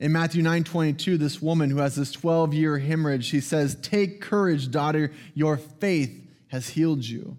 In 0.00 0.12
Matthew 0.12 0.42
9 0.42 0.64
22, 0.64 1.18
this 1.18 1.40
woman 1.40 1.70
who 1.70 1.78
has 1.78 1.94
this 1.94 2.12
12 2.12 2.52
year 2.52 2.78
hemorrhage, 2.78 3.24
she 3.24 3.40
says, 3.40 3.76
Take 3.76 4.20
courage, 4.20 4.70
daughter, 4.70 5.12
your 5.34 5.56
faith 5.56 6.20
has 6.48 6.70
healed 6.70 7.04
you. 7.04 7.36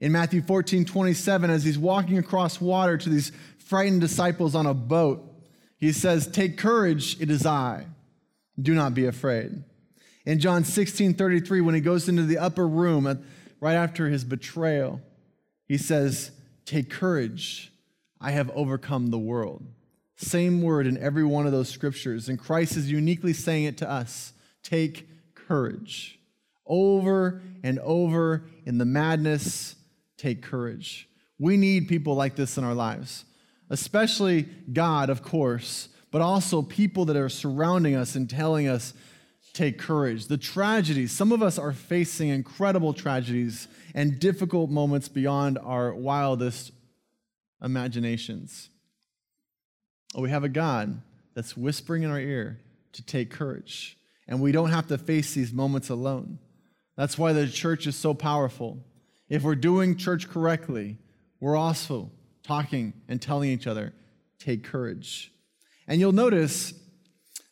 In 0.00 0.12
Matthew 0.12 0.42
14 0.42 0.84
27, 0.84 1.50
as 1.50 1.64
he's 1.64 1.78
walking 1.78 2.18
across 2.18 2.60
water 2.60 2.98
to 2.98 3.08
these 3.08 3.32
frightened 3.58 4.00
disciples 4.00 4.54
on 4.54 4.66
a 4.66 4.74
boat, 4.74 5.24
he 5.78 5.92
says, 5.92 6.26
Take 6.26 6.58
courage, 6.58 7.20
it 7.20 7.30
is 7.30 7.46
I. 7.46 7.86
Do 8.60 8.74
not 8.74 8.94
be 8.94 9.06
afraid. 9.06 9.62
In 10.26 10.40
John 10.40 10.64
16 10.64 11.14
33, 11.14 11.60
when 11.62 11.74
he 11.74 11.80
goes 11.80 12.08
into 12.08 12.24
the 12.24 12.38
upper 12.38 12.68
room 12.68 13.24
right 13.60 13.74
after 13.74 14.08
his 14.08 14.24
betrayal, 14.24 15.00
he 15.66 15.78
says, 15.78 16.30
Take 16.66 16.90
courage, 16.90 17.72
I 18.20 18.32
have 18.32 18.50
overcome 18.50 19.06
the 19.06 19.18
world. 19.18 19.64
Same 20.20 20.62
word 20.62 20.88
in 20.88 20.98
every 20.98 21.24
one 21.24 21.46
of 21.46 21.52
those 21.52 21.68
scriptures. 21.68 22.28
And 22.28 22.38
Christ 22.38 22.76
is 22.76 22.90
uniquely 22.90 23.32
saying 23.32 23.64
it 23.64 23.78
to 23.78 23.88
us 23.88 24.32
take 24.64 25.08
courage. 25.34 26.18
Over 26.66 27.40
and 27.62 27.78
over 27.78 28.44
in 28.66 28.78
the 28.78 28.84
madness, 28.84 29.76
take 30.18 30.42
courage. 30.42 31.08
We 31.38 31.56
need 31.56 31.88
people 31.88 32.16
like 32.16 32.34
this 32.34 32.58
in 32.58 32.64
our 32.64 32.74
lives, 32.74 33.24
especially 33.70 34.42
God, 34.72 35.08
of 35.08 35.22
course, 35.22 35.88
but 36.10 36.20
also 36.20 36.62
people 36.62 37.04
that 37.06 37.16
are 37.16 37.28
surrounding 37.28 37.94
us 37.94 38.16
and 38.16 38.28
telling 38.28 38.66
us, 38.66 38.92
take 39.54 39.78
courage. 39.78 40.26
The 40.26 40.36
tragedies, 40.36 41.12
some 41.12 41.32
of 41.32 41.42
us 41.42 41.58
are 41.58 41.72
facing 41.72 42.28
incredible 42.28 42.92
tragedies 42.92 43.68
and 43.94 44.18
difficult 44.18 44.68
moments 44.68 45.08
beyond 45.08 45.58
our 45.58 45.94
wildest 45.94 46.72
imaginations. 47.62 48.68
Oh, 50.14 50.22
we 50.22 50.30
have 50.30 50.44
a 50.44 50.48
God 50.48 51.00
that's 51.34 51.56
whispering 51.56 52.02
in 52.02 52.10
our 52.10 52.18
ear 52.18 52.60
to 52.92 53.02
take 53.02 53.30
courage. 53.30 53.96
And 54.26 54.40
we 54.40 54.52
don't 54.52 54.70
have 54.70 54.88
to 54.88 54.98
face 54.98 55.34
these 55.34 55.52
moments 55.52 55.88
alone. 55.88 56.38
That's 56.96 57.16
why 57.16 57.32
the 57.32 57.46
church 57.46 57.86
is 57.86 57.96
so 57.96 58.12
powerful. 58.14 58.78
If 59.28 59.42
we're 59.42 59.54
doing 59.54 59.96
church 59.96 60.28
correctly, 60.28 60.98
we're 61.40 61.56
also 61.56 62.10
talking 62.42 62.92
and 63.08 63.20
telling 63.20 63.50
each 63.50 63.66
other, 63.66 63.92
take 64.38 64.64
courage. 64.64 65.32
And 65.86 66.00
you'll 66.00 66.12
notice 66.12 66.74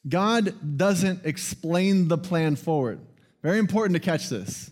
God 0.09 0.77
doesn't 0.77 1.25
explain 1.25 2.09
the 2.09 2.19
plan 2.19 2.57
forward. 2.57 3.01
Very 3.43 3.59
important 3.59 3.95
to 3.95 4.01
catch 4.01 4.29
this. 4.29 4.71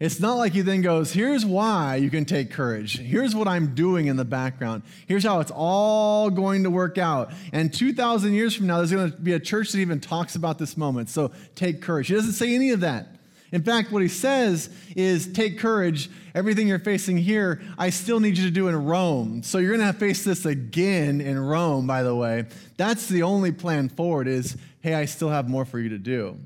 It's 0.00 0.20
not 0.20 0.34
like 0.34 0.52
he 0.52 0.60
then 0.60 0.80
goes, 0.80 1.12
here's 1.12 1.44
why 1.44 1.96
you 1.96 2.08
can 2.08 2.24
take 2.24 2.52
courage. 2.52 2.98
Here's 2.98 3.34
what 3.34 3.48
I'm 3.48 3.74
doing 3.74 4.06
in 4.06 4.16
the 4.16 4.24
background. 4.24 4.84
Here's 5.08 5.24
how 5.24 5.40
it's 5.40 5.50
all 5.52 6.30
going 6.30 6.62
to 6.62 6.70
work 6.70 6.98
out. 6.98 7.32
And 7.52 7.74
2,000 7.74 8.32
years 8.32 8.54
from 8.54 8.68
now, 8.68 8.76
there's 8.76 8.92
going 8.92 9.10
to 9.10 9.16
be 9.16 9.32
a 9.32 9.40
church 9.40 9.72
that 9.72 9.78
even 9.78 9.98
talks 9.98 10.36
about 10.36 10.56
this 10.56 10.76
moment. 10.76 11.08
So 11.08 11.32
take 11.56 11.82
courage. 11.82 12.06
He 12.06 12.14
doesn't 12.14 12.34
say 12.34 12.54
any 12.54 12.70
of 12.70 12.80
that. 12.80 13.08
In 13.50 13.62
fact, 13.62 13.90
what 13.90 14.02
he 14.02 14.08
says 14.08 14.70
is 14.94 15.32
take 15.32 15.58
courage. 15.58 16.10
Everything 16.32 16.68
you're 16.68 16.78
facing 16.78 17.16
here, 17.16 17.60
I 17.76 17.90
still 17.90 18.20
need 18.20 18.38
you 18.38 18.44
to 18.44 18.52
do 18.52 18.68
in 18.68 18.84
Rome. 18.84 19.42
So 19.42 19.58
you're 19.58 19.76
going 19.76 19.92
to 19.92 19.98
face 19.98 20.22
this 20.22 20.44
again 20.44 21.20
in 21.20 21.40
Rome, 21.40 21.88
by 21.88 22.04
the 22.04 22.14
way. 22.14 22.44
That's 22.76 23.08
the 23.08 23.24
only 23.24 23.50
plan 23.50 23.88
forward 23.88 24.28
is, 24.28 24.56
hey, 24.80 24.94
I 24.94 25.06
still 25.06 25.30
have 25.30 25.48
more 25.48 25.64
for 25.64 25.80
you 25.80 25.88
to 25.88 25.98
do. 25.98 26.38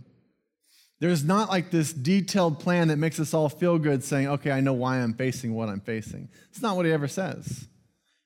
There's 1.02 1.24
not 1.24 1.48
like 1.48 1.72
this 1.72 1.92
detailed 1.92 2.60
plan 2.60 2.86
that 2.86 2.96
makes 2.96 3.18
us 3.18 3.34
all 3.34 3.48
feel 3.48 3.76
good 3.76 4.04
saying, 4.04 4.28
okay, 4.28 4.52
I 4.52 4.60
know 4.60 4.72
why 4.72 4.98
I'm 4.98 5.14
facing 5.14 5.52
what 5.52 5.68
I'm 5.68 5.80
facing. 5.80 6.28
It's 6.50 6.62
not 6.62 6.76
what 6.76 6.86
he 6.86 6.92
ever 6.92 7.08
says. 7.08 7.66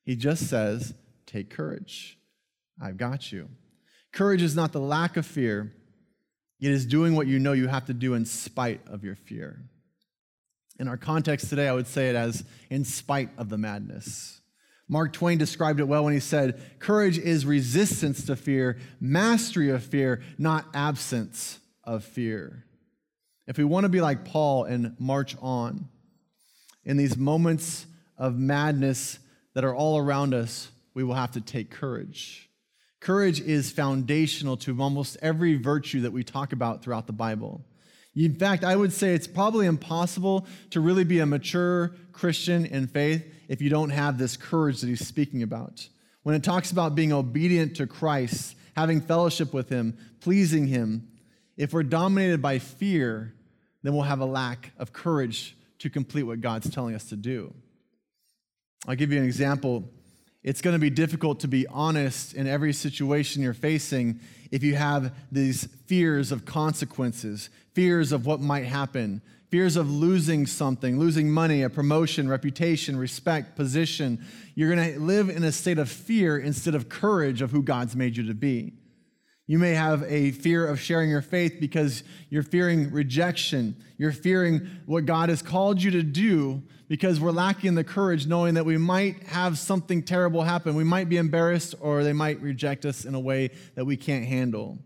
He 0.04 0.14
just 0.14 0.46
says, 0.50 0.92
take 1.24 1.48
courage. 1.48 2.18
I've 2.78 2.98
got 2.98 3.32
you. 3.32 3.48
Courage 4.12 4.42
is 4.42 4.54
not 4.54 4.72
the 4.72 4.78
lack 4.78 5.16
of 5.16 5.24
fear, 5.24 5.72
it 6.60 6.70
is 6.70 6.84
doing 6.84 7.16
what 7.16 7.26
you 7.26 7.38
know 7.38 7.54
you 7.54 7.66
have 7.66 7.86
to 7.86 7.94
do 7.94 8.12
in 8.12 8.26
spite 8.26 8.82
of 8.88 9.02
your 9.02 9.16
fear. 9.16 9.58
In 10.78 10.86
our 10.86 10.98
context 10.98 11.48
today, 11.48 11.68
I 11.68 11.72
would 11.72 11.86
say 11.86 12.10
it 12.10 12.14
as 12.14 12.44
in 12.68 12.84
spite 12.84 13.30
of 13.38 13.48
the 13.48 13.56
madness. 13.56 14.42
Mark 14.86 15.14
Twain 15.14 15.38
described 15.38 15.80
it 15.80 15.88
well 15.88 16.04
when 16.04 16.12
he 16.12 16.20
said, 16.20 16.60
Courage 16.78 17.16
is 17.16 17.46
resistance 17.46 18.26
to 18.26 18.36
fear, 18.36 18.76
mastery 19.00 19.70
of 19.70 19.82
fear, 19.82 20.20
not 20.36 20.66
absence 20.74 21.58
of 21.82 22.04
fear. 22.04 22.64
If 23.46 23.58
we 23.58 23.64
want 23.64 23.84
to 23.84 23.88
be 23.88 24.00
like 24.00 24.24
Paul 24.24 24.64
and 24.64 24.96
march 24.98 25.36
on 25.40 25.88
in 26.84 26.96
these 26.96 27.16
moments 27.16 27.86
of 28.18 28.36
madness 28.36 29.18
that 29.54 29.64
are 29.64 29.74
all 29.74 29.98
around 29.98 30.34
us, 30.34 30.68
we 30.94 31.04
will 31.04 31.14
have 31.14 31.32
to 31.32 31.40
take 31.40 31.70
courage. 31.70 32.48
Courage 33.00 33.40
is 33.40 33.70
foundational 33.70 34.56
to 34.56 34.80
almost 34.80 35.16
every 35.22 35.56
virtue 35.56 36.00
that 36.00 36.12
we 36.12 36.24
talk 36.24 36.52
about 36.52 36.82
throughout 36.82 37.06
the 37.06 37.12
Bible. 37.12 37.64
In 38.16 38.34
fact, 38.34 38.64
I 38.64 38.74
would 38.74 38.92
say 38.92 39.14
it's 39.14 39.26
probably 39.26 39.66
impossible 39.66 40.46
to 40.70 40.80
really 40.80 41.04
be 41.04 41.20
a 41.20 41.26
mature 41.26 41.94
Christian 42.12 42.64
in 42.64 42.86
faith 42.86 43.24
if 43.48 43.60
you 43.60 43.68
don't 43.68 43.90
have 43.90 44.18
this 44.18 44.36
courage 44.36 44.80
that 44.80 44.88
he's 44.88 45.06
speaking 45.06 45.42
about. 45.42 45.86
When 46.22 46.34
it 46.34 46.42
talks 46.42 46.72
about 46.72 46.94
being 46.94 47.12
obedient 47.12 47.76
to 47.76 47.86
Christ, 47.86 48.56
having 48.74 49.02
fellowship 49.02 49.52
with 49.52 49.68
him, 49.68 49.96
pleasing 50.20 50.66
him, 50.66 51.08
if 51.56 51.72
we're 51.72 51.82
dominated 51.82 52.42
by 52.42 52.58
fear, 52.58 53.34
then 53.82 53.94
we'll 53.94 54.02
have 54.02 54.20
a 54.20 54.26
lack 54.26 54.72
of 54.78 54.92
courage 54.92 55.56
to 55.78 55.90
complete 55.90 56.24
what 56.24 56.40
God's 56.40 56.70
telling 56.70 56.94
us 56.94 57.08
to 57.10 57.16
do. 57.16 57.54
I'll 58.86 58.96
give 58.96 59.12
you 59.12 59.18
an 59.18 59.24
example. 59.24 59.84
It's 60.42 60.60
going 60.60 60.74
to 60.74 60.80
be 60.80 60.90
difficult 60.90 61.40
to 61.40 61.48
be 61.48 61.66
honest 61.66 62.34
in 62.34 62.46
every 62.46 62.72
situation 62.72 63.42
you're 63.42 63.54
facing 63.54 64.20
if 64.52 64.62
you 64.62 64.76
have 64.76 65.12
these 65.32 65.64
fears 65.86 66.30
of 66.30 66.44
consequences, 66.44 67.50
fears 67.74 68.12
of 68.12 68.26
what 68.26 68.40
might 68.40 68.64
happen, 68.64 69.22
fears 69.50 69.76
of 69.76 69.90
losing 69.90 70.46
something, 70.46 70.98
losing 70.98 71.30
money, 71.30 71.62
a 71.62 71.70
promotion, 71.70 72.28
reputation, 72.28 72.96
respect, 72.96 73.56
position. 73.56 74.24
You're 74.54 74.74
going 74.74 74.94
to 74.94 75.00
live 75.00 75.28
in 75.28 75.44
a 75.44 75.52
state 75.52 75.78
of 75.78 75.88
fear 75.88 76.38
instead 76.38 76.74
of 76.74 76.88
courage 76.88 77.42
of 77.42 77.50
who 77.50 77.62
God's 77.62 77.96
made 77.96 78.16
you 78.16 78.26
to 78.26 78.34
be. 78.34 78.74
You 79.48 79.60
may 79.60 79.74
have 79.74 80.02
a 80.08 80.32
fear 80.32 80.66
of 80.66 80.80
sharing 80.80 81.08
your 81.08 81.22
faith 81.22 81.58
because 81.60 82.02
you're 82.30 82.42
fearing 82.42 82.90
rejection. 82.90 83.76
You're 83.96 84.10
fearing 84.10 84.68
what 84.86 85.06
God 85.06 85.28
has 85.28 85.40
called 85.40 85.80
you 85.80 85.92
to 85.92 86.02
do 86.02 86.62
because 86.88 87.20
we're 87.20 87.30
lacking 87.30 87.76
the 87.76 87.84
courage 87.84 88.26
knowing 88.26 88.54
that 88.54 88.64
we 88.64 88.76
might 88.76 89.22
have 89.24 89.56
something 89.56 90.02
terrible 90.02 90.42
happen. 90.42 90.74
We 90.74 90.82
might 90.82 91.08
be 91.08 91.16
embarrassed 91.16 91.76
or 91.80 92.02
they 92.02 92.12
might 92.12 92.40
reject 92.40 92.84
us 92.84 93.04
in 93.04 93.14
a 93.14 93.20
way 93.20 93.50
that 93.76 93.84
we 93.84 93.96
can't 93.96 94.24
handle. 94.24 94.78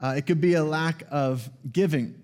Uh, 0.00 0.14
it 0.16 0.26
could 0.26 0.40
be 0.40 0.54
a 0.54 0.64
lack 0.64 1.04
of 1.10 1.48
giving. 1.70 2.20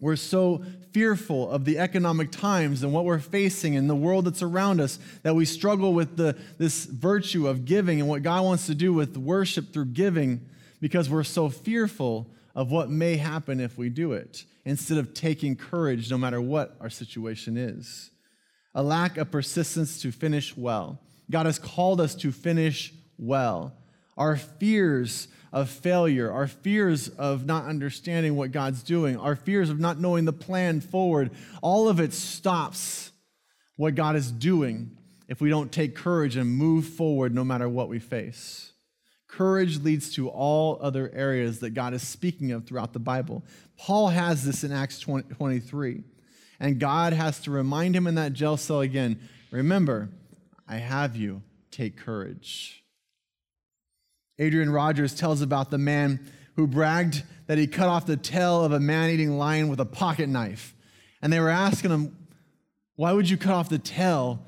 We're 0.00 0.16
so 0.16 0.62
fearful 0.92 1.50
of 1.50 1.66
the 1.66 1.78
economic 1.78 2.30
times 2.30 2.82
and 2.82 2.94
what 2.94 3.04
we're 3.04 3.18
facing 3.18 3.74
in 3.74 3.88
the 3.88 3.96
world 3.96 4.24
that's 4.24 4.42
around 4.42 4.80
us 4.80 4.98
that 5.22 5.34
we 5.34 5.44
struggle 5.44 5.92
with 5.92 6.16
the, 6.16 6.34
this 6.56 6.86
virtue 6.86 7.46
of 7.46 7.66
giving 7.66 8.00
and 8.00 8.08
what 8.08 8.22
God 8.22 8.42
wants 8.44 8.66
to 8.66 8.74
do 8.74 8.94
with 8.94 9.18
worship 9.18 9.72
through 9.72 9.86
giving 9.86 10.46
because 10.80 11.10
we're 11.10 11.24
so 11.24 11.48
fearful 11.48 12.30
of 12.54 12.70
what 12.70 12.90
may 12.90 13.16
happen 13.16 13.60
if 13.60 13.78
we 13.78 13.88
do 13.88 14.12
it, 14.12 14.44
instead 14.64 14.98
of 14.98 15.14
taking 15.14 15.56
courage 15.56 16.10
no 16.10 16.18
matter 16.18 16.40
what 16.40 16.76
our 16.80 16.90
situation 16.90 17.56
is. 17.56 18.10
A 18.74 18.82
lack 18.82 19.16
of 19.16 19.30
persistence 19.30 20.02
to 20.02 20.12
finish 20.12 20.56
well. 20.56 21.00
God 21.30 21.46
has 21.46 21.58
called 21.58 22.00
us 22.00 22.14
to 22.16 22.32
finish 22.32 22.92
well. 23.16 23.74
Our 24.16 24.36
fears 24.36 25.28
of 25.52 25.70
failure, 25.70 26.30
our 26.30 26.46
fears 26.46 27.08
of 27.08 27.46
not 27.46 27.66
understanding 27.66 28.36
what 28.36 28.52
God's 28.52 28.82
doing, 28.82 29.16
our 29.16 29.36
fears 29.36 29.70
of 29.70 29.78
not 29.78 30.00
knowing 30.00 30.24
the 30.24 30.32
plan 30.32 30.80
forward, 30.80 31.30
all 31.62 31.88
of 31.88 32.00
it 32.00 32.12
stops 32.12 33.12
what 33.76 33.94
God 33.94 34.16
is 34.16 34.30
doing 34.30 34.96
if 35.28 35.40
we 35.40 35.48
don't 35.48 35.70
take 35.70 35.94
courage 35.94 36.36
and 36.36 36.50
move 36.50 36.86
forward 36.86 37.34
no 37.34 37.44
matter 37.44 37.68
what 37.68 37.88
we 37.88 37.98
face. 37.98 38.72
Courage 39.28 39.78
leads 39.78 40.12
to 40.14 40.28
all 40.28 40.78
other 40.80 41.10
areas 41.14 41.60
that 41.60 41.70
God 41.70 41.92
is 41.92 42.02
speaking 42.02 42.50
of 42.50 42.66
throughout 42.66 42.94
the 42.94 42.98
Bible. 42.98 43.44
Paul 43.76 44.08
has 44.08 44.44
this 44.44 44.64
in 44.64 44.72
Acts 44.72 44.98
20, 44.98 45.34
23. 45.34 46.02
And 46.58 46.80
God 46.80 47.12
has 47.12 47.38
to 47.40 47.50
remind 47.50 47.94
him 47.94 48.06
in 48.06 48.16
that 48.16 48.32
jail 48.32 48.56
cell 48.56 48.80
again 48.80 49.20
remember, 49.50 50.08
I 50.66 50.76
have 50.76 51.14
you. 51.14 51.42
Take 51.70 51.96
courage. 51.96 52.82
Adrian 54.38 54.70
Rogers 54.70 55.14
tells 55.14 55.42
about 55.42 55.70
the 55.70 55.78
man 55.78 56.20
who 56.56 56.66
bragged 56.66 57.22
that 57.46 57.58
he 57.58 57.66
cut 57.66 57.88
off 57.88 58.06
the 58.06 58.16
tail 58.16 58.64
of 58.64 58.72
a 58.72 58.80
man 58.80 59.10
eating 59.10 59.38
lion 59.38 59.68
with 59.68 59.78
a 59.80 59.84
pocket 59.84 60.28
knife. 60.28 60.74
And 61.22 61.32
they 61.32 61.40
were 61.40 61.50
asking 61.50 61.90
him, 61.90 62.16
Why 62.96 63.12
would 63.12 63.28
you 63.28 63.36
cut 63.36 63.52
off 63.52 63.68
the 63.68 63.78
tail 63.78 64.44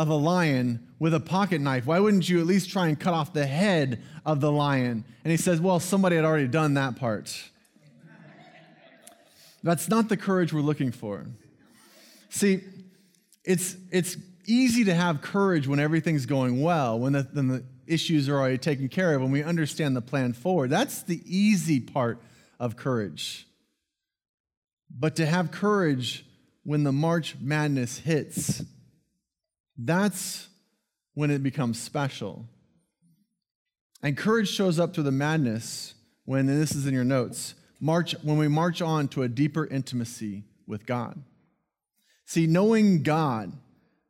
of 0.00 0.08
a 0.08 0.14
lion 0.14 0.88
with 0.98 1.12
a 1.12 1.20
pocket 1.20 1.60
knife? 1.60 1.84
Why 1.84 2.00
wouldn't 2.00 2.26
you 2.26 2.40
at 2.40 2.46
least 2.46 2.70
try 2.70 2.88
and 2.88 2.98
cut 2.98 3.12
off 3.12 3.34
the 3.34 3.46
head 3.46 4.02
of 4.24 4.40
the 4.40 4.50
lion? 4.50 5.04
And 5.24 5.30
he 5.30 5.36
says, 5.36 5.60
Well, 5.60 5.78
somebody 5.78 6.16
had 6.16 6.24
already 6.24 6.48
done 6.48 6.74
that 6.74 6.96
part. 6.96 7.38
That's 9.62 9.90
not 9.90 10.08
the 10.08 10.16
courage 10.16 10.54
we're 10.54 10.62
looking 10.62 10.90
for. 10.90 11.26
See, 12.30 12.62
it's, 13.44 13.76
it's 13.92 14.16
easy 14.46 14.84
to 14.84 14.94
have 14.94 15.20
courage 15.20 15.68
when 15.68 15.78
everything's 15.78 16.24
going 16.24 16.62
well, 16.62 16.98
when 16.98 17.12
the, 17.12 17.28
when 17.34 17.48
the 17.48 17.64
issues 17.86 18.26
are 18.30 18.38
already 18.38 18.56
taken 18.56 18.88
care 18.88 19.14
of, 19.14 19.20
when 19.20 19.32
we 19.32 19.42
understand 19.42 19.94
the 19.94 20.00
plan 20.00 20.32
forward. 20.32 20.70
That's 20.70 21.02
the 21.02 21.20
easy 21.26 21.78
part 21.78 22.22
of 22.58 22.78
courage. 22.78 23.46
But 24.90 25.16
to 25.16 25.26
have 25.26 25.50
courage 25.50 26.24
when 26.62 26.84
the 26.84 26.92
March 26.92 27.36
madness 27.38 27.98
hits, 27.98 28.62
that's 29.84 30.48
when 31.14 31.30
it 31.30 31.42
becomes 31.42 31.80
special. 31.80 32.46
And 34.02 34.16
courage 34.16 34.48
shows 34.48 34.78
up 34.78 34.94
through 34.94 35.04
the 35.04 35.12
madness 35.12 35.94
when, 36.24 36.48
and 36.48 36.60
this 36.60 36.74
is 36.74 36.86
in 36.86 36.94
your 36.94 37.04
notes, 37.04 37.54
march, 37.80 38.14
when 38.22 38.38
we 38.38 38.48
march 38.48 38.80
on 38.80 39.08
to 39.08 39.22
a 39.22 39.28
deeper 39.28 39.66
intimacy 39.66 40.44
with 40.66 40.86
God. 40.86 41.22
See, 42.24 42.46
knowing 42.46 43.02
God, 43.02 43.52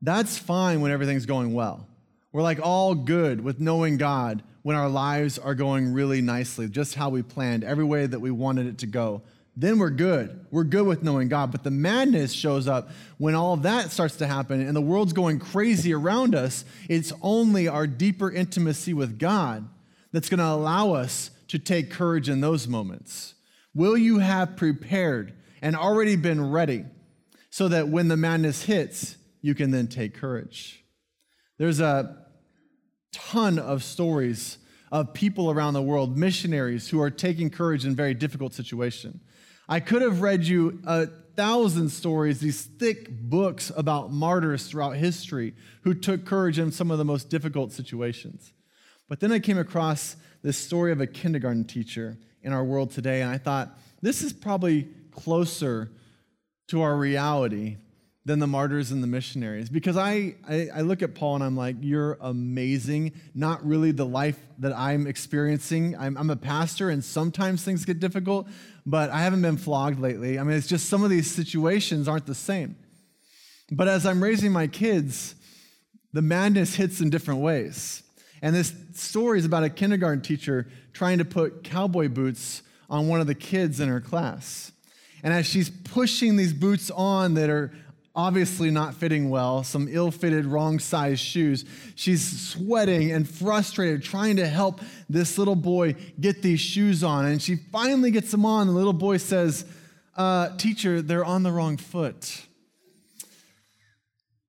that's 0.02 0.38
fine 0.38 0.80
when 0.80 0.92
everything's 0.92 1.26
going 1.26 1.54
well. 1.54 1.87
We're 2.33 2.42
like 2.42 2.61
all 2.62 2.94
good 2.94 3.42
with 3.42 3.61
knowing 3.61 3.96
God 3.96 4.42
when 4.62 4.76
our 4.76 4.88
lives 4.88 5.38
are 5.38 5.54
going 5.54 5.92
really 5.92 6.20
nicely, 6.20 6.68
just 6.68 6.94
how 6.94 7.09
we 7.09 7.22
planned, 7.22 7.64
every 7.64 7.85
way 7.85 8.06
that 8.06 8.20
we 8.20 8.30
wanted 8.30 8.66
it 8.66 8.78
to 8.78 8.87
go 8.87 9.22
then 9.56 9.78
we're 9.78 9.90
good. 9.90 10.46
We're 10.50 10.64
good 10.64 10.86
with 10.86 11.02
knowing 11.02 11.28
God. 11.28 11.52
But 11.52 11.64
the 11.64 11.70
madness 11.70 12.32
shows 12.32 12.68
up 12.68 12.90
when 13.18 13.34
all 13.34 13.56
that 13.58 13.90
starts 13.90 14.16
to 14.16 14.26
happen 14.26 14.60
and 14.60 14.74
the 14.76 14.80
world's 14.80 15.12
going 15.12 15.38
crazy 15.38 15.92
around 15.92 16.34
us. 16.34 16.64
It's 16.88 17.12
only 17.20 17.68
our 17.68 17.86
deeper 17.86 18.30
intimacy 18.30 18.94
with 18.94 19.18
God 19.18 19.68
that's 20.12 20.28
going 20.28 20.38
to 20.38 20.46
allow 20.46 20.92
us 20.92 21.30
to 21.48 21.58
take 21.58 21.90
courage 21.90 22.28
in 22.28 22.40
those 22.40 22.68
moments. 22.68 23.34
Will 23.74 23.96
you 23.96 24.18
have 24.18 24.56
prepared 24.56 25.34
and 25.60 25.76
already 25.76 26.16
been 26.16 26.50
ready 26.50 26.84
so 27.50 27.68
that 27.68 27.88
when 27.88 28.08
the 28.08 28.16
madness 28.16 28.62
hits, 28.62 29.16
you 29.42 29.54
can 29.54 29.72
then 29.72 29.88
take 29.88 30.14
courage? 30.14 30.84
There's 31.58 31.80
a 31.80 32.16
ton 33.12 33.58
of 33.58 33.82
stories 33.82 34.58
of 34.92 35.12
people 35.12 35.50
around 35.50 35.74
the 35.74 35.82
world, 35.82 36.16
missionaries 36.16 36.88
who 36.88 37.00
are 37.00 37.10
taking 37.10 37.50
courage 37.50 37.84
in 37.84 37.94
very 37.94 38.14
difficult 38.14 38.54
situations. 38.54 39.20
I 39.72 39.78
could 39.78 40.02
have 40.02 40.20
read 40.20 40.42
you 40.42 40.80
a 40.85 41.06
thousand 41.37 41.90
stories, 41.90 42.40
these 42.40 42.64
thick 42.64 43.09
books 43.09 43.70
about 43.76 44.12
martyrs 44.12 44.66
throughout 44.66 44.96
history 44.96 45.54
who 45.83 45.94
took 45.94 46.24
courage 46.24 46.59
in 46.59 46.72
some 46.72 46.90
of 46.90 46.98
the 46.98 47.04
most 47.04 47.30
difficult 47.30 47.70
situations. 47.70 48.52
But 49.09 49.20
then 49.20 49.30
I 49.30 49.38
came 49.38 49.59
across 49.59 50.16
this 50.42 50.59
story 50.59 50.90
of 50.90 51.00
a 51.00 51.06
kindergarten 51.06 51.64
teacher 51.64 52.18
in 52.42 52.52
our 52.52 52.64
world 52.64 52.90
today, 52.90 53.22
and 53.22 53.30
I 53.30 53.38
thought, 53.38 53.78
this 54.02 54.22
is 54.22 54.33
probably 54.33 54.88
closer 55.12 55.92
to 56.66 56.83
our 56.83 56.96
reality 56.96 57.76
than 58.24 58.38
the 58.38 58.46
martyrs 58.46 58.90
and 58.90 59.02
the 59.02 59.06
missionaries. 59.06 59.70
Because 59.70 59.96
I, 59.96 60.35
I, 60.48 60.68
I, 60.74 60.80
look 60.83 61.02
at 61.02 61.14
Paul 61.14 61.37
and 61.37 61.44
I'm 61.44 61.56
like, 61.56 61.76
you're 61.80 62.18
amazing. 62.20 63.12
Not 63.35 63.66
really 63.66 63.92
the 63.92 64.04
life 64.04 64.38
that 64.59 64.76
I'm 64.76 65.06
experiencing. 65.06 65.96
I'm, 65.96 66.18
I'm 66.18 66.28
a 66.28 66.37
pastor 66.37 66.90
and 66.90 67.02
sometimes 67.02 67.64
things 67.64 67.87
get 67.87 67.98
difficult, 67.98 68.46
but 68.85 69.09
I 69.11 69.20
haven't 69.20 69.40
been 69.40 69.56
flogged 69.56 69.98
lately. 69.98 70.38
I 70.38 70.42
mean, 70.42 70.56
it's 70.56 70.66
just 70.66 70.88
some 70.90 71.02
of 71.02 71.09
these 71.09 71.30
situations 71.30 72.09
aren't 72.09 72.26
the 72.26 72.35
same. 72.35 72.76
But 73.70 73.88
as 73.88 74.04
I'm 74.04 74.22
raising 74.22 74.52
my 74.52 74.66
kids, 74.66 75.35
the 76.12 76.22
madness 76.22 76.74
hits 76.74 77.00
in 77.00 77.09
different 77.09 77.40
ways. 77.40 78.02
And 78.42 78.54
this 78.54 78.74
story 78.94 79.38
is 79.38 79.44
about 79.44 79.64
a 79.64 79.70
kindergarten 79.70 80.22
teacher 80.22 80.66
trying 80.92 81.18
to 81.18 81.24
put 81.24 81.64
cowboy 81.64 82.09
boots 82.09 82.62
on 82.90 83.09
one 83.09 83.20
of 83.20 83.26
the 83.26 83.35
kids 83.35 83.80
in 83.80 83.88
her 83.88 84.00
class. 84.00 84.72
And 85.22 85.33
as 85.33 85.46
she's 85.46 85.70
pushing 85.70 86.37
these 86.37 86.52
boots 86.52 86.90
on 86.90 87.35
that 87.35 87.48
are 87.50 87.72
obviously 88.20 88.70
not 88.70 88.94
fitting 88.94 89.30
well, 89.30 89.64
some 89.64 89.88
ill 89.90 90.11
fitted, 90.11 90.44
wrong 90.44 90.78
size 90.78 91.18
shoes. 91.18 91.64
She's 91.94 92.50
sweating 92.50 93.11
and 93.12 93.28
frustrated, 93.28 94.02
trying 94.02 94.37
to 94.37 94.46
help 94.46 94.80
this 95.09 95.38
little 95.38 95.56
boy 95.56 95.94
get 96.20 96.42
these 96.42 96.61
shoes 96.61 97.02
on. 97.02 97.24
And 97.24 97.40
she 97.40 97.56
finally 97.56 98.11
gets 98.11 98.30
them 98.30 98.44
on. 98.44 98.66
The 98.66 98.74
little 98.74 98.92
boy 98.92 99.16
says, 99.16 99.64
uh, 100.16 100.54
Teacher, 100.59 101.00
they're 101.00 101.24
on 101.24 101.42
the 101.42 101.50
wrong 101.50 101.78
foot. 101.78 102.46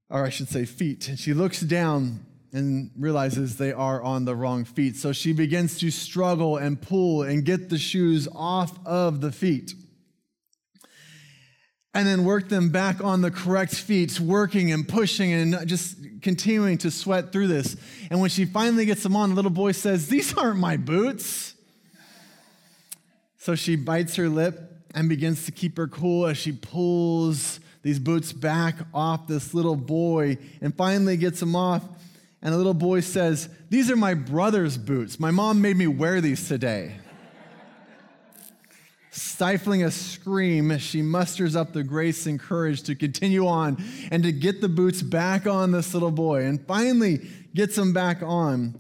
Or 0.10 0.26
I 0.26 0.30
should 0.30 0.50
say, 0.50 0.66
feet. 0.66 1.08
And 1.08 1.18
she 1.18 1.34
looks 1.34 1.62
down 1.62 2.26
and 2.52 2.92
realizes 3.00 3.56
they 3.56 3.72
are 3.72 4.02
on 4.04 4.26
the 4.26 4.36
wrong 4.36 4.66
feet. 4.66 4.98
So 4.98 5.14
she 5.14 5.32
begins 5.32 5.80
to 5.80 5.90
struggle 5.90 6.58
and 6.58 6.82
pull 6.82 7.24
and 7.24 7.46
get 7.46 7.70
the 7.70 7.78
shoes 7.78 8.28
off 8.36 8.78
of 8.86 9.22
the 9.22 9.32
feet. 9.32 9.74
And 11.94 12.08
then 12.08 12.24
work 12.24 12.48
them 12.48 12.70
back 12.70 13.04
on 13.04 13.22
the 13.22 13.32
correct 13.32 13.76
feet, 13.76 14.18
working 14.20 14.72
and 14.72 14.88
pushing 14.88 15.34
and 15.34 15.68
just 15.68 15.98
continuing 16.22 16.78
to 16.80 16.92
sweat 16.92 17.34
through 17.34 17.48
this. 17.48 17.76
And 18.10 18.22
when 18.22 18.30
she 18.30 18.46
finally 18.46 18.86
gets 18.86 19.04
them 19.04 19.16
on, 19.16 19.30
the 19.30 19.36
little 19.36 19.52
boy 19.52 19.74
says, 19.74 20.08
These 20.08 20.38
aren't 20.38 20.60
my 20.60 20.78
boots. 20.78 21.54
So 23.38 23.56
she 23.56 23.76
bites 23.76 24.16
her 24.16 24.30
lip 24.30 24.72
and 24.94 25.10
begins 25.10 25.46
to 25.48 25.52
keep 25.52 25.76
her 25.78 25.88
cool 25.88 26.28
as 26.28 26.38
she 26.38 26.52
pulls 26.52 27.60
these 27.82 28.00
boots 28.00 28.32
back 28.32 28.76
off 28.94 29.28
this 29.28 29.54
little 29.54 29.76
boy 29.76 30.38
and 30.62 30.76
finally 30.76 31.18
gets 31.18 31.40
them 31.40 31.56
off. 31.56 31.84
And 32.42 32.54
the 32.54 32.58
little 32.58 32.74
boy 32.74 33.02
says, 33.02 33.50
These 33.70 33.90
are 33.92 33.96
my 33.96 34.14
brother's 34.14 34.78
boots. 34.78 35.20
My 35.20 35.32
mom 35.32 35.62
made 35.62 35.78
me 35.78 35.88
wear 35.88 36.22
these 36.22 36.48
today. 36.48 36.96
Stifling 39.14 39.84
a 39.84 39.92
scream, 39.92 40.78
she 40.78 41.02
musters 41.02 41.54
up 41.54 41.74
the 41.74 41.84
grace 41.84 42.26
and 42.26 42.40
courage 42.40 42.84
to 42.84 42.96
continue 42.96 43.46
on 43.46 43.84
and 44.10 44.24
to 44.24 44.32
get 44.32 44.62
the 44.62 44.70
boots 44.70 45.02
back 45.02 45.46
on 45.46 45.72
this 45.72 45.94
little 45.94 46.12
boy 46.12 46.46
and 46.46 46.66
finally 46.66 47.30
gets 47.54 47.76
them 47.76 47.92
back 47.92 48.24
on 48.24 48.80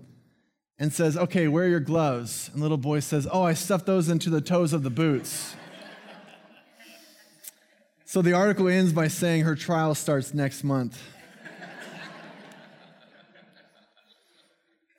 and 0.79 0.93
says, 0.93 1.17
Okay, 1.17 1.49
where 1.49 1.65
are 1.65 1.67
your 1.67 1.81
gloves? 1.81 2.49
And 2.53 2.61
little 2.61 2.77
boy 2.77 3.01
says, 3.01 3.27
Oh, 3.29 3.43
I 3.43 3.53
stuffed 3.53 3.85
those 3.85 4.07
into 4.07 4.29
the 4.29 4.39
toes 4.39 4.71
of 4.71 4.83
the 4.83 4.89
boots. 4.89 5.53
So 8.05 8.21
the 8.21 8.33
article 8.33 8.69
ends 8.69 8.93
by 8.93 9.09
saying 9.09 9.43
her 9.43 9.55
trial 9.55 9.95
starts 9.95 10.33
next 10.33 10.63
month. 10.63 11.01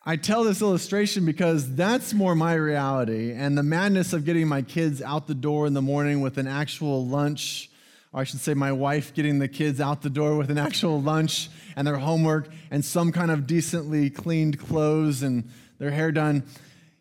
I 0.04 0.16
tell 0.16 0.42
this 0.42 0.60
illustration 0.60 1.24
because 1.24 1.76
that's 1.76 2.12
more 2.12 2.34
my 2.34 2.54
reality, 2.54 3.32
and 3.32 3.56
the 3.56 3.62
madness 3.62 4.12
of 4.12 4.24
getting 4.24 4.48
my 4.48 4.62
kids 4.62 5.00
out 5.00 5.28
the 5.28 5.34
door 5.34 5.64
in 5.68 5.74
the 5.74 5.82
morning 5.82 6.20
with 6.20 6.38
an 6.38 6.48
actual 6.48 7.06
lunch, 7.06 7.70
or 8.12 8.22
I 8.22 8.24
should 8.24 8.40
say, 8.40 8.52
my 8.52 8.72
wife 8.72 9.14
getting 9.14 9.38
the 9.38 9.46
kids 9.46 9.80
out 9.80 10.02
the 10.02 10.10
door 10.10 10.36
with 10.36 10.50
an 10.50 10.58
actual 10.58 11.00
lunch 11.00 11.50
and 11.76 11.86
their 11.86 11.98
homework 11.98 12.48
and 12.72 12.84
some 12.84 13.12
kind 13.12 13.30
of 13.30 13.46
decently 13.46 14.10
cleaned 14.10 14.58
clothes 14.58 15.22
and 15.22 15.48
their 15.78 15.92
hair 15.92 16.10
done. 16.10 16.42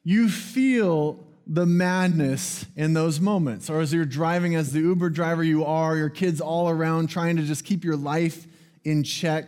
You 0.04 0.30
feel 0.30 1.26
the 1.48 1.66
madness 1.66 2.68
in 2.76 2.94
those 2.94 3.20
moments. 3.20 3.68
Or 3.68 3.80
as 3.82 3.92
you're 3.92 4.06
driving 4.06 4.56
as 4.56 4.74
the 4.74 4.80
Uber 4.80 5.10
driver 5.10 5.44
you 5.44 5.66
are, 5.66 5.98
your 5.98 6.10
kids 6.10 6.40
all 6.40 6.70
around 6.70 7.08
trying 7.08 7.38
to 7.38 7.44
just 7.44 7.66
keep 7.66 7.84
your 7.84 7.98
life 7.98 8.46
in 8.84 9.04
check. 9.04 9.48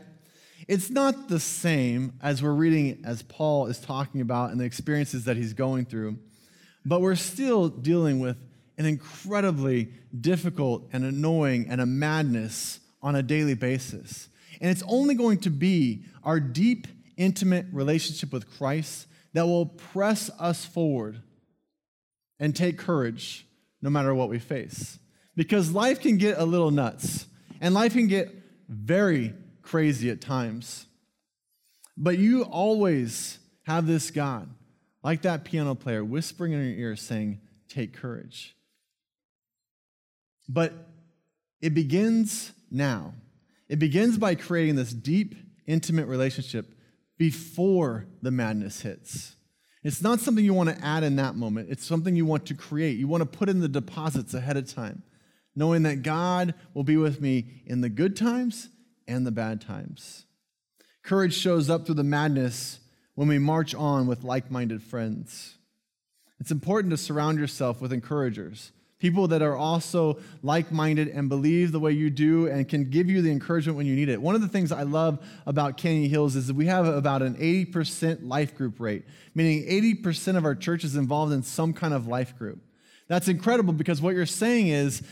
It's 0.67 0.89
not 0.89 1.28
the 1.28 1.39
same 1.39 2.13
as 2.21 2.41
we're 2.41 2.54
reading 2.54 3.02
as 3.06 3.21
Paul 3.21 3.67
is 3.67 3.80
talking 3.80 4.21
about 4.21 4.52
and 4.52 4.60
the 4.60 4.65
experiences 4.65 5.26
that 5.26 5.36
he's 5.36 5.54
going 5.54 5.86
through, 5.86 6.17
but 6.86 7.02
we're 7.02 7.15
still 7.15 7.69
dealing 7.69 8.19
with 8.19 8.38
an 8.78 8.86
incredibly 8.86 9.89
difficult 10.19 10.88
and 10.93 11.04
annoying 11.04 11.67
and 11.69 11.82
a 11.82 11.86
madness 11.86 12.80
on 13.02 13.15
a 13.15 13.23
daily 13.23 13.54
basis. 13.54 14.30
And 14.62 14.71
it's 14.71 14.84
only 14.88 15.15
going 15.15 15.39
to 15.39 15.49
be 15.49 16.06
our 16.23 16.39
deep, 16.39 16.88
intimate 17.17 17.65
relationship 17.71 18.32
with 18.32 18.49
Christ 18.58 19.08
that 19.34 19.45
will 19.45 19.65
press 19.65 20.30
us 20.39 20.65
forward 20.65 21.21
and 22.39 22.56
take 22.56 22.78
courage 22.78 23.45
no 23.82 23.89
matter 23.89 24.15
what 24.15 24.30
we 24.30 24.39
face. 24.39 24.97
Because 25.36 25.71
life 25.71 25.99
can 25.99 26.17
get 26.17 26.38
a 26.38 26.45
little 26.45 26.71
nuts 26.71 27.26
and 27.60 27.73
life 27.73 27.93
can 27.93 28.08
get 28.08 28.34
very 28.69 29.34
crazy 29.63 30.10
at 30.10 30.21
times. 30.21 30.86
But 31.97 32.17
you 32.17 32.43
always 32.43 33.39
have 33.63 33.88
this 33.88 34.12
God, 34.12 34.49
like 35.04 35.23
that 35.23 35.43
piano 35.43 35.76
player, 35.76 36.04
whispering 36.04 36.54
in 36.54 36.60
your 36.60 36.78
ear 36.78 36.95
saying, 36.95 37.39
Take 37.69 37.93
courage. 37.93 38.56
But 40.47 40.73
it 41.62 41.73
begins 41.73 42.52
now. 42.69 43.13
It 43.67 43.80
begins 43.80 44.17
by 44.17 44.36
creating 44.36 44.76
this 44.76 44.93
deep, 44.93 45.36
intimate 45.65 46.08
relationship 46.08 46.76
before 47.17 48.06
the 48.21 48.32
madness 48.32 48.82
hits. 48.82 49.36
It's 49.84 50.02
not 50.02 50.19
something 50.19 50.45
you 50.45 50.54
want 50.54 50.69
to 50.69 50.86
add 50.86 51.04
in 51.04 51.15
that 51.17 51.36
moment, 51.36 51.69
it's 51.69 51.86
something 51.86 52.15
you 52.15 52.26
want 52.26 52.45
to 52.47 52.54
create. 52.54 52.97
You 52.97 53.08
want 53.08 53.21
to 53.21 53.38
put 53.38 53.49
in 53.49 53.60
the 53.60 53.67
deposits 53.67 54.34
ahead 54.34 54.58
of 54.58 54.71
time, 54.71 55.04
knowing 55.56 55.84
that 55.84 56.04
God 56.04 56.54
will 56.73 56.84
be 56.84 56.97
with 56.97 57.19
me 57.21 57.63
in 57.65 57.82
the 57.82 57.89
good 57.89 58.15
times 58.15 58.69
and 59.07 59.25
the 59.25 59.31
bad 59.31 59.61
times. 59.61 60.25
Courage 61.03 61.33
shows 61.33 61.69
up 61.69 61.85
through 61.85 61.95
the 61.95 62.03
madness 62.03 62.79
when 63.15 63.27
we 63.27 63.37
march 63.37 63.75
on 63.75 64.07
with 64.07 64.23
like 64.23 64.49
minded 64.49 64.81
friends. 64.81 65.55
It's 66.39 66.51
important 66.51 66.91
to 66.91 66.97
surround 66.97 67.39
yourself 67.39 67.81
with 67.81 67.93
encouragers 67.93 68.71
people 69.03 69.27
that 69.27 69.41
are 69.41 69.57
also 69.57 70.17
like 70.43 70.71
minded 70.71 71.09
and 71.09 71.27
believe 71.27 71.73
the 71.73 71.79
way 71.79 71.91
you 71.91 72.09
do 72.09 72.47
and 72.47 72.69
can 72.69 72.89
give 72.89 73.09
you 73.09 73.21
the 73.21 73.29
encouragement 73.29 73.75
when 73.75 73.85
you 73.85 73.97
need 73.97 74.07
it. 74.07 74.21
One 74.21 74.33
of 74.33 74.39
the 74.39 74.47
things 74.47 74.71
I 74.71 74.83
love 74.83 75.19
about 75.45 75.75
Canyon 75.75 76.09
Hills 76.09 76.37
is 76.37 76.47
that 76.47 76.55
we 76.55 76.67
have 76.67 76.85
about 76.85 77.21
an 77.21 77.35
80% 77.35 78.25
life 78.25 78.55
group 78.55 78.79
rate, 78.79 79.03
meaning 79.35 79.67
80% 79.67 80.37
of 80.37 80.45
our 80.45 80.55
church 80.55 80.85
is 80.85 80.95
involved 80.95 81.33
in 81.33 81.43
some 81.43 81.73
kind 81.73 81.93
of 81.93 82.07
life 82.07 82.37
group. 82.37 82.59
That's 83.09 83.27
incredible 83.27 83.73
because 83.73 84.01
what 84.01 84.15
you're 84.15 84.25
saying 84.25 84.69
is 84.69 85.03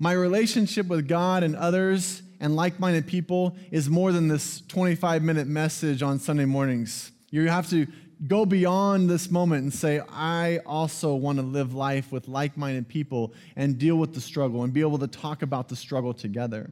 my 0.00 0.10
relationship 0.10 0.88
with 0.88 1.06
God 1.06 1.44
and 1.44 1.54
others 1.54 2.22
and 2.40 2.56
like 2.56 2.80
minded 2.80 3.06
people 3.06 3.56
is 3.70 3.88
more 3.88 4.12
than 4.12 4.28
this 4.28 4.62
25 4.68 5.22
minute 5.22 5.46
message 5.46 6.02
on 6.02 6.18
Sunday 6.18 6.46
mornings. 6.46 7.12
You 7.30 7.48
have 7.48 7.68
to 7.70 7.86
go 8.26 8.44
beyond 8.44 9.08
this 9.08 9.30
moment 9.30 9.62
and 9.62 9.72
say, 9.72 10.00
I 10.10 10.58
also 10.66 11.14
want 11.14 11.38
to 11.38 11.44
live 11.44 11.74
life 11.74 12.10
with 12.10 12.28
like 12.28 12.56
minded 12.56 12.88
people 12.88 13.32
and 13.56 13.78
deal 13.78 13.96
with 13.96 14.14
the 14.14 14.20
struggle 14.20 14.64
and 14.64 14.72
be 14.72 14.80
able 14.80 14.98
to 14.98 15.06
talk 15.06 15.42
about 15.42 15.68
the 15.68 15.76
struggle 15.76 16.12
together. 16.12 16.70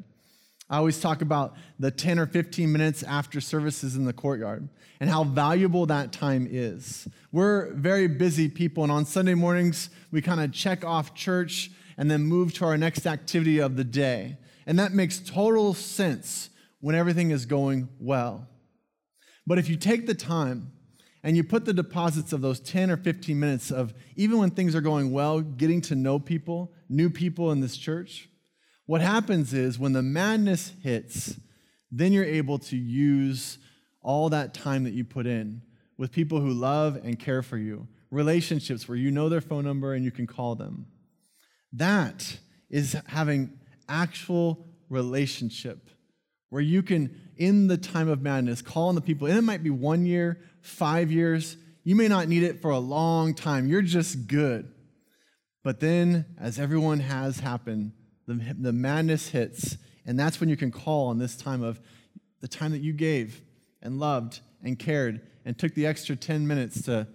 I 0.70 0.76
always 0.76 1.00
talk 1.00 1.22
about 1.22 1.56
the 1.78 1.90
10 1.90 2.18
or 2.18 2.26
15 2.26 2.70
minutes 2.70 3.02
after 3.02 3.40
services 3.40 3.96
in 3.96 4.04
the 4.04 4.12
courtyard 4.12 4.68
and 5.00 5.08
how 5.08 5.24
valuable 5.24 5.86
that 5.86 6.12
time 6.12 6.46
is. 6.50 7.08
We're 7.32 7.72
very 7.72 8.06
busy 8.08 8.48
people, 8.48 8.82
and 8.82 8.92
on 8.92 9.06
Sunday 9.06 9.34
mornings, 9.34 9.88
we 10.10 10.20
kind 10.20 10.40
of 10.40 10.52
check 10.52 10.84
off 10.84 11.14
church 11.14 11.70
and 11.96 12.10
then 12.10 12.22
move 12.22 12.52
to 12.54 12.66
our 12.66 12.76
next 12.76 13.06
activity 13.06 13.58
of 13.60 13.76
the 13.76 13.84
day. 13.84 14.36
And 14.68 14.78
that 14.78 14.92
makes 14.92 15.18
total 15.18 15.72
sense 15.72 16.50
when 16.80 16.94
everything 16.94 17.30
is 17.30 17.46
going 17.46 17.88
well. 17.98 18.46
But 19.46 19.58
if 19.58 19.70
you 19.70 19.76
take 19.76 20.06
the 20.06 20.14
time 20.14 20.72
and 21.24 21.38
you 21.38 21.42
put 21.42 21.64
the 21.64 21.72
deposits 21.72 22.34
of 22.34 22.42
those 22.42 22.60
10 22.60 22.90
or 22.90 22.98
15 22.98 23.40
minutes 23.40 23.70
of 23.70 23.94
even 24.14 24.36
when 24.36 24.50
things 24.50 24.76
are 24.76 24.82
going 24.82 25.10
well, 25.10 25.40
getting 25.40 25.80
to 25.80 25.94
know 25.94 26.18
people, 26.18 26.74
new 26.86 27.08
people 27.08 27.50
in 27.50 27.60
this 27.60 27.78
church, 27.78 28.28
what 28.84 29.00
happens 29.00 29.54
is 29.54 29.78
when 29.78 29.94
the 29.94 30.02
madness 30.02 30.74
hits, 30.82 31.40
then 31.90 32.12
you're 32.12 32.24
able 32.24 32.58
to 32.58 32.76
use 32.76 33.56
all 34.02 34.28
that 34.28 34.52
time 34.52 34.84
that 34.84 34.92
you 34.92 35.02
put 35.02 35.26
in 35.26 35.62
with 35.96 36.12
people 36.12 36.40
who 36.40 36.52
love 36.52 37.00
and 37.02 37.18
care 37.18 37.42
for 37.42 37.56
you, 37.56 37.88
relationships 38.10 38.86
where 38.86 38.98
you 38.98 39.10
know 39.10 39.30
their 39.30 39.40
phone 39.40 39.64
number 39.64 39.94
and 39.94 40.04
you 40.04 40.10
can 40.10 40.26
call 40.26 40.54
them. 40.54 40.86
That 41.72 42.36
is 42.68 42.94
having 43.06 43.58
actual 43.88 44.66
relationship 44.88 45.90
where 46.50 46.62
you 46.62 46.82
can, 46.82 47.32
in 47.36 47.66
the 47.66 47.76
time 47.76 48.08
of 48.08 48.22
madness, 48.22 48.62
call 48.62 48.88
on 48.88 48.94
the 48.94 49.00
people. 49.00 49.26
And 49.26 49.36
it 49.36 49.42
might 49.42 49.62
be 49.62 49.70
one 49.70 50.06
year, 50.06 50.40
five 50.60 51.12
years. 51.12 51.56
You 51.84 51.94
may 51.94 52.08
not 52.08 52.28
need 52.28 52.42
it 52.42 52.62
for 52.62 52.70
a 52.70 52.78
long 52.78 53.34
time. 53.34 53.68
You're 53.68 53.82
just 53.82 54.26
good. 54.26 54.72
But 55.62 55.80
then, 55.80 56.24
as 56.40 56.58
everyone 56.58 57.00
has 57.00 57.40
happened, 57.40 57.92
the, 58.26 58.54
the 58.58 58.72
madness 58.72 59.28
hits. 59.28 59.76
And 60.06 60.18
that's 60.18 60.40
when 60.40 60.48
you 60.48 60.56
can 60.56 60.70
call 60.70 61.08
on 61.08 61.18
this 61.18 61.36
time 61.36 61.62
of 61.62 61.80
the 62.40 62.48
time 62.48 62.72
that 62.72 62.80
you 62.80 62.92
gave 62.92 63.42
and 63.82 63.98
loved 63.98 64.40
and 64.62 64.78
cared 64.78 65.20
and 65.44 65.58
took 65.58 65.74
the 65.74 65.86
extra 65.86 66.16
10 66.16 66.46
minutes 66.46 66.82
to 66.82 67.06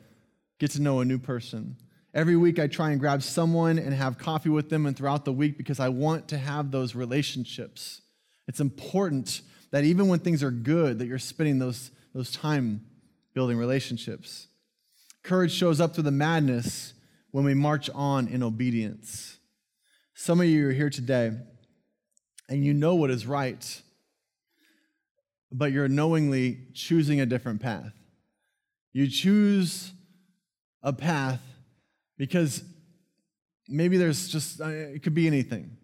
get 0.59 0.71
to 0.71 0.81
know 0.81 0.99
a 0.99 1.05
new 1.05 1.17
person. 1.17 1.77
Every 2.13 2.35
week, 2.35 2.59
I 2.59 2.67
try 2.67 2.91
and 2.91 2.99
grab 2.99 3.23
someone 3.23 3.79
and 3.79 3.93
have 3.93 4.17
coffee 4.17 4.49
with 4.49 4.69
them, 4.69 4.85
and 4.85 4.95
throughout 4.95 5.25
the 5.25 5.33
week, 5.33 5.57
because 5.57 5.79
I 5.79 5.89
want 5.89 6.27
to 6.29 6.37
have 6.37 6.69
those 6.69 6.93
relationships. 6.93 8.01
It's 8.47 8.59
important 8.59 9.41
that 9.71 9.83
even 9.83 10.07
when 10.07 10.19
things 10.19 10.43
are 10.43 10.51
good, 10.51 10.99
that 10.99 11.07
you're 11.07 11.17
spending 11.17 11.57
those, 11.57 11.89
those 12.13 12.31
time 12.31 12.85
building 13.33 13.57
relationships. 13.57 14.47
Courage 15.23 15.51
shows 15.51 15.81
up 15.81 15.95
through 15.95 16.03
the 16.03 16.11
madness 16.11 16.93
when 17.31 17.45
we 17.45 17.55
march 17.55 17.89
on 17.95 18.27
in 18.27 18.43
obedience. 18.43 19.37
Some 20.13 20.39
of 20.39 20.45
you 20.45 20.67
are 20.67 20.71
here 20.71 20.91
today 20.91 21.31
and 22.49 22.63
you 22.63 22.73
know 22.73 22.93
what 22.93 23.09
is 23.09 23.25
right, 23.25 23.81
but 25.51 25.71
you're 25.71 25.87
knowingly 25.87 26.67
choosing 26.75 27.19
a 27.19 27.25
different 27.25 27.61
path. 27.61 27.93
You 28.91 29.07
choose 29.07 29.93
a 30.83 30.93
path 30.93 31.41
because 32.17 32.63
maybe 33.67 33.97
there's 33.97 34.27
just, 34.27 34.61
uh, 34.61 34.67
it 34.67 35.03
could 35.03 35.13
be 35.13 35.27
anything. 35.27 35.77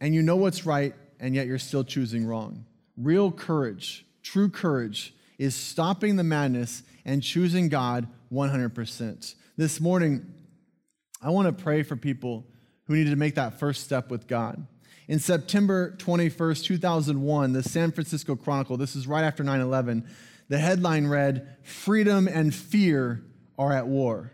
And 0.00 0.14
you 0.14 0.22
know 0.22 0.36
what's 0.36 0.66
right, 0.66 0.94
and 1.20 1.34
yet 1.34 1.46
you're 1.46 1.58
still 1.58 1.84
choosing 1.84 2.26
wrong. 2.26 2.64
Real 2.96 3.30
courage, 3.30 4.04
true 4.22 4.48
courage, 4.48 5.14
is 5.38 5.54
stopping 5.54 6.16
the 6.16 6.24
madness 6.24 6.82
and 7.04 7.22
choosing 7.22 7.68
God 7.68 8.08
100%. 8.32 9.34
This 9.56 9.80
morning, 9.80 10.32
I 11.20 11.30
want 11.30 11.46
to 11.46 11.62
pray 11.62 11.82
for 11.82 11.96
people 11.96 12.46
who 12.84 12.94
needed 12.94 13.10
to 13.10 13.16
make 13.16 13.36
that 13.36 13.58
first 13.58 13.84
step 13.84 14.10
with 14.10 14.26
God. 14.26 14.66
In 15.08 15.18
September 15.18 15.94
21st, 15.98 16.64
2001, 16.64 17.52
the 17.52 17.62
San 17.62 17.92
Francisco 17.92 18.34
Chronicle, 18.34 18.76
this 18.76 18.96
is 18.96 19.06
right 19.06 19.24
after 19.24 19.44
9 19.44 19.60
11, 19.60 20.08
the 20.48 20.58
headline 20.58 21.06
read, 21.06 21.56
Freedom 21.62 22.28
and 22.28 22.54
Fear 22.54 23.22
are 23.58 23.72
at 23.72 23.86
war. 23.86 24.32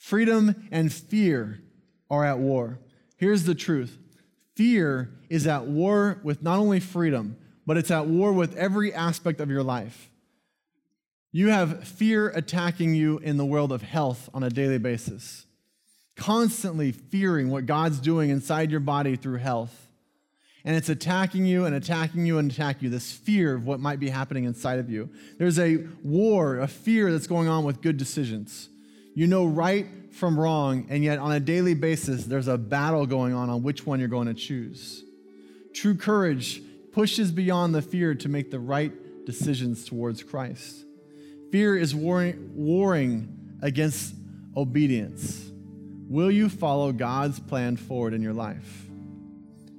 Freedom 0.00 0.66
and 0.72 0.90
fear 0.90 1.60
are 2.10 2.24
at 2.24 2.38
war. 2.38 2.78
Here's 3.18 3.44
the 3.44 3.54
truth 3.54 3.98
fear 4.56 5.10
is 5.28 5.46
at 5.46 5.66
war 5.66 6.18
with 6.24 6.42
not 6.42 6.58
only 6.58 6.80
freedom, 6.80 7.36
but 7.66 7.76
it's 7.76 7.90
at 7.90 8.06
war 8.06 8.32
with 8.32 8.56
every 8.56 8.94
aspect 8.94 9.40
of 9.40 9.50
your 9.50 9.62
life. 9.62 10.10
You 11.32 11.50
have 11.50 11.86
fear 11.86 12.30
attacking 12.30 12.94
you 12.94 13.18
in 13.18 13.36
the 13.36 13.44
world 13.44 13.72
of 13.72 13.82
health 13.82 14.30
on 14.32 14.42
a 14.42 14.48
daily 14.48 14.78
basis, 14.78 15.44
constantly 16.16 16.92
fearing 16.92 17.50
what 17.50 17.66
God's 17.66 18.00
doing 18.00 18.30
inside 18.30 18.70
your 18.70 18.80
body 18.80 19.16
through 19.16 19.38
health. 19.38 19.86
And 20.64 20.76
it's 20.76 20.88
attacking 20.88 21.44
you 21.44 21.66
and 21.66 21.74
attacking 21.74 22.24
you 22.24 22.38
and 22.38 22.50
attacking 22.50 22.84
you, 22.84 22.90
this 22.90 23.12
fear 23.12 23.54
of 23.54 23.66
what 23.66 23.80
might 23.80 24.00
be 24.00 24.08
happening 24.08 24.44
inside 24.44 24.78
of 24.78 24.88
you. 24.88 25.10
There's 25.38 25.58
a 25.58 25.84
war, 26.02 26.58
a 26.58 26.68
fear 26.68 27.12
that's 27.12 27.26
going 27.26 27.48
on 27.48 27.64
with 27.64 27.82
good 27.82 27.98
decisions. 27.98 28.70
You 29.14 29.26
know 29.26 29.46
right 29.46 29.86
from 30.12 30.38
wrong, 30.38 30.86
and 30.88 31.02
yet 31.04 31.18
on 31.18 31.32
a 31.32 31.40
daily 31.40 31.74
basis, 31.74 32.24
there's 32.24 32.48
a 32.48 32.58
battle 32.58 33.06
going 33.06 33.34
on 33.34 33.50
on 33.50 33.62
which 33.62 33.86
one 33.86 33.98
you're 34.00 34.08
going 34.08 34.28
to 34.28 34.34
choose. 34.34 35.04
True 35.74 35.96
courage 35.96 36.62
pushes 36.92 37.30
beyond 37.30 37.74
the 37.74 37.82
fear 37.82 38.14
to 38.16 38.28
make 38.28 38.50
the 38.50 38.58
right 38.58 38.92
decisions 39.24 39.84
towards 39.84 40.22
Christ. 40.22 40.84
Fear 41.52 41.76
is 41.76 41.94
warring, 41.94 42.52
warring 42.54 43.58
against 43.62 44.14
obedience. 44.56 45.50
Will 46.08 46.30
you 46.30 46.48
follow 46.48 46.92
God's 46.92 47.38
plan 47.38 47.76
forward 47.76 48.14
in 48.14 48.22
your 48.22 48.32
life? 48.32 48.86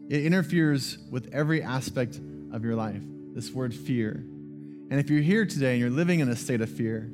It 0.10 0.26
interferes 0.26 0.98
with 1.10 1.34
every 1.34 1.62
aspect 1.62 2.20
of 2.52 2.64
your 2.64 2.76
life, 2.76 3.02
this 3.34 3.52
word 3.52 3.74
fear. 3.74 4.12
And 4.90 5.00
if 5.00 5.10
you're 5.10 5.22
here 5.22 5.46
today 5.46 5.72
and 5.72 5.80
you're 5.80 5.90
living 5.90 6.20
in 6.20 6.30
a 6.30 6.36
state 6.36 6.62
of 6.62 6.70
fear, 6.70 7.10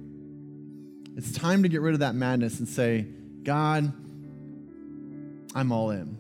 it's 1.18 1.32
time 1.32 1.64
to 1.64 1.70
get 1.70 1.82
rid 1.82 1.96
of 1.96 2.02
that 2.02 2.14
madness 2.14 2.60
and 2.60 2.70
say, 2.70 3.08
God, 3.42 3.92
I'm 5.56 5.72
all 5.72 5.90
in. 5.90 6.16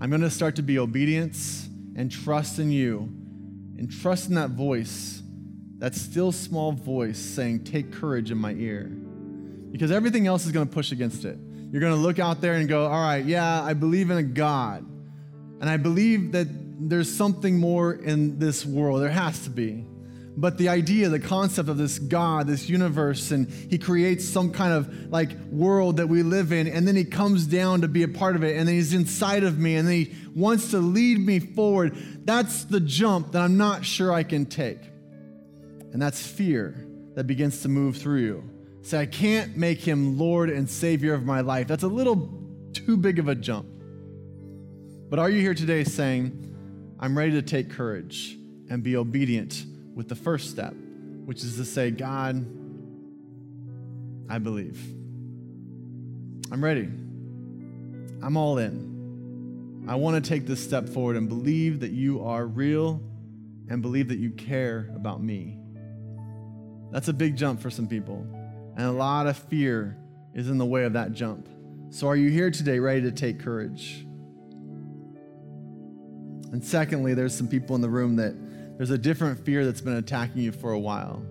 I'm 0.00 0.08
going 0.08 0.22
to 0.22 0.30
start 0.30 0.56
to 0.56 0.62
be 0.62 0.78
obedience 0.78 1.68
and 1.94 2.10
trust 2.10 2.58
in 2.58 2.70
you 2.70 3.00
and 3.76 3.92
trust 3.92 4.30
in 4.30 4.36
that 4.36 4.50
voice, 4.50 5.22
that 5.78 5.94
still 5.94 6.32
small 6.32 6.72
voice 6.72 7.18
saying, 7.18 7.64
Take 7.64 7.92
courage 7.92 8.30
in 8.30 8.38
my 8.38 8.52
ear. 8.54 8.84
Because 8.84 9.90
everything 9.90 10.26
else 10.26 10.46
is 10.46 10.52
going 10.52 10.66
to 10.66 10.72
push 10.72 10.92
against 10.92 11.26
it. 11.26 11.38
You're 11.70 11.82
going 11.82 11.94
to 11.94 12.00
look 12.00 12.18
out 12.18 12.40
there 12.40 12.54
and 12.54 12.66
go, 12.66 12.86
All 12.86 13.02
right, 13.02 13.24
yeah, 13.24 13.62
I 13.62 13.74
believe 13.74 14.10
in 14.10 14.16
a 14.16 14.22
God. 14.22 14.86
And 15.60 15.68
I 15.68 15.76
believe 15.76 16.32
that 16.32 16.48
there's 16.88 17.14
something 17.14 17.58
more 17.58 17.92
in 17.92 18.38
this 18.38 18.64
world. 18.64 19.02
There 19.02 19.10
has 19.10 19.44
to 19.44 19.50
be. 19.50 19.84
But 20.36 20.58
the 20.58 20.68
idea, 20.68 21.08
the 21.08 21.18
concept 21.18 21.68
of 21.68 21.76
this 21.76 21.98
God, 21.98 22.46
this 22.46 22.68
universe, 22.68 23.30
and 23.30 23.50
He 23.50 23.78
creates 23.78 24.24
some 24.24 24.52
kind 24.52 24.72
of 24.72 25.10
like 25.10 25.32
world 25.50 25.96
that 25.96 26.06
we 26.06 26.22
live 26.22 26.52
in, 26.52 26.68
and 26.68 26.86
then 26.86 26.96
He 26.96 27.04
comes 27.04 27.46
down 27.46 27.80
to 27.80 27.88
be 27.88 28.04
a 28.04 28.08
part 28.08 28.36
of 28.36 28.44
it, 28.44 28.56
and 28.56 28.68
then 28.68 28.74
He's 28.74 28.94
inside 28.94 29.42
of 29.42 29.58
me, 29.58 29.76
and 29.76 29.88
then 29.88 29.94
He 29.94 30.14
wants 30.34 30.70
to 30.70 30.78
lead 30.78 31.18
me 31.18 31.40
forward. 31.40 31.96
That's 32.24 32.64
the 32.64 32.80
jump 32.80 33.32
that 33.32 33.42
I'm 33.42 33.56
not 33.56 33.84
sure 33.84 34.12
I 34.12 34.22
can 34.22 34.46
take. 34.46 34.80
And 35.92 36.00
that's 36.00 36.24
fear 36.24 36.86
that 37.16 37.24
begins 37.24 37.62
to 37.62 37.68
move 37.68 37.96
through 37.96 38.20
you. 38.20 38.50
Say, 38.82 39.00
I 39.00 39.06
can't 39.06 39.56
make 39.56 39.80
Him 39.80 40.16
Lord 40.16 40.48
and 40.48 40.70
Savior 40.70 41.12
of 41.12 41.24
my 41.24 41.40
life. 41.40 41.66
That's 41.66 41.82
a 41.82 41.88
little 41.88 42.30
too 42.72 42.96
big 42.96 43.18
of 43.18 43.26
a 43.26 43.34
jump. 43.34 43.66
But 45.10 45.18
are 45.18 45.28
you 45.28 45.40
here 45.40 45.54
today 45.54 45.82
saying, 45.82 46.96
I'm 47.00 47.18
ready 47.18 47.32
to 47.32 47.42
take 47.42 47.70
courage 47.70 48.38
and 48.70 48.82
be 48.84 48.96
obedient 48.96 49.64
with 50.00 50.08
the 50.08 50.14
first 50.14 50.48
step, 50.48 50.72
which 51.26 51.44
is 51.44 51.56
to 51.56 51.64
say, 51.66 51.90
God, 51.90 52.46
I 54.30 54.38
believe. 54.38 54.80
I'm 56.50 56.64
ready. 56.64 56.88
I'm 58.22 58.38
all 58.38 58.56
in. 58.56 59.84
I 59.86 59.96
want 59.96 60.24
to 60.24 60.26
take 60.26 60.46
this 60.46 60.64
step 60.64 60.88
forward 60.88 61.16
and 61.16 61.28
believe 61.28 61.80
that 61.80 61.90
you 61.90 62.24
are 62.24 62.46
real 62.46 63.02
and 63.68 63.82
believe 63.82 64.08
that 64.08 64.18
you 64.18 64.30
care 64.30 64.90
about 64.96 65.22
me. 65.22 65.58
That's 66.90 67.08
a 67.08 67.12
big 67.12 67.36
jump 67.36 67.60
for 67.60 67.68
some 67.68 67.86
people. 67.86 68.26
And 68.78 68.86
a 68.86 68.92
lot 68.92 69.26
of 69.26 69.36
fear 69.36 69.98
is 70.32 70.48
in 70.48 70.56
the 70.56 70.64
way 70.64 70.84
of 70.84 70.94
that 70.94 71.12
jump. 71.12 71.46
So, 71.90 72.08
are 72.08 72.16
you 72.16 72.30
here 72.30 72.50
today 72.50 72.78
ready 72.78 73.02
to 73.02 73.12
take 73.12 73.38
courage? 73.38 74.06
And 76.52 76.64
secondly, 76.64 77.12
there's 77.12 77.36
some 77.36 77.48
people 77.48 77.76
in 77.76 77.82
the 77.82 77.90
room 77.90 78.16
that 78.16 78.34
there's 78.80 78.88
a 78.88 78.96
different 78.96 79.44
fear 79.44 79.66
that's 79.66 79.82
been 79.82 79.96
attacking 79.96 80.40
you 80.40 80.52
for 80.52 80.72
a 80.72 80.78
while. 80.78 81.22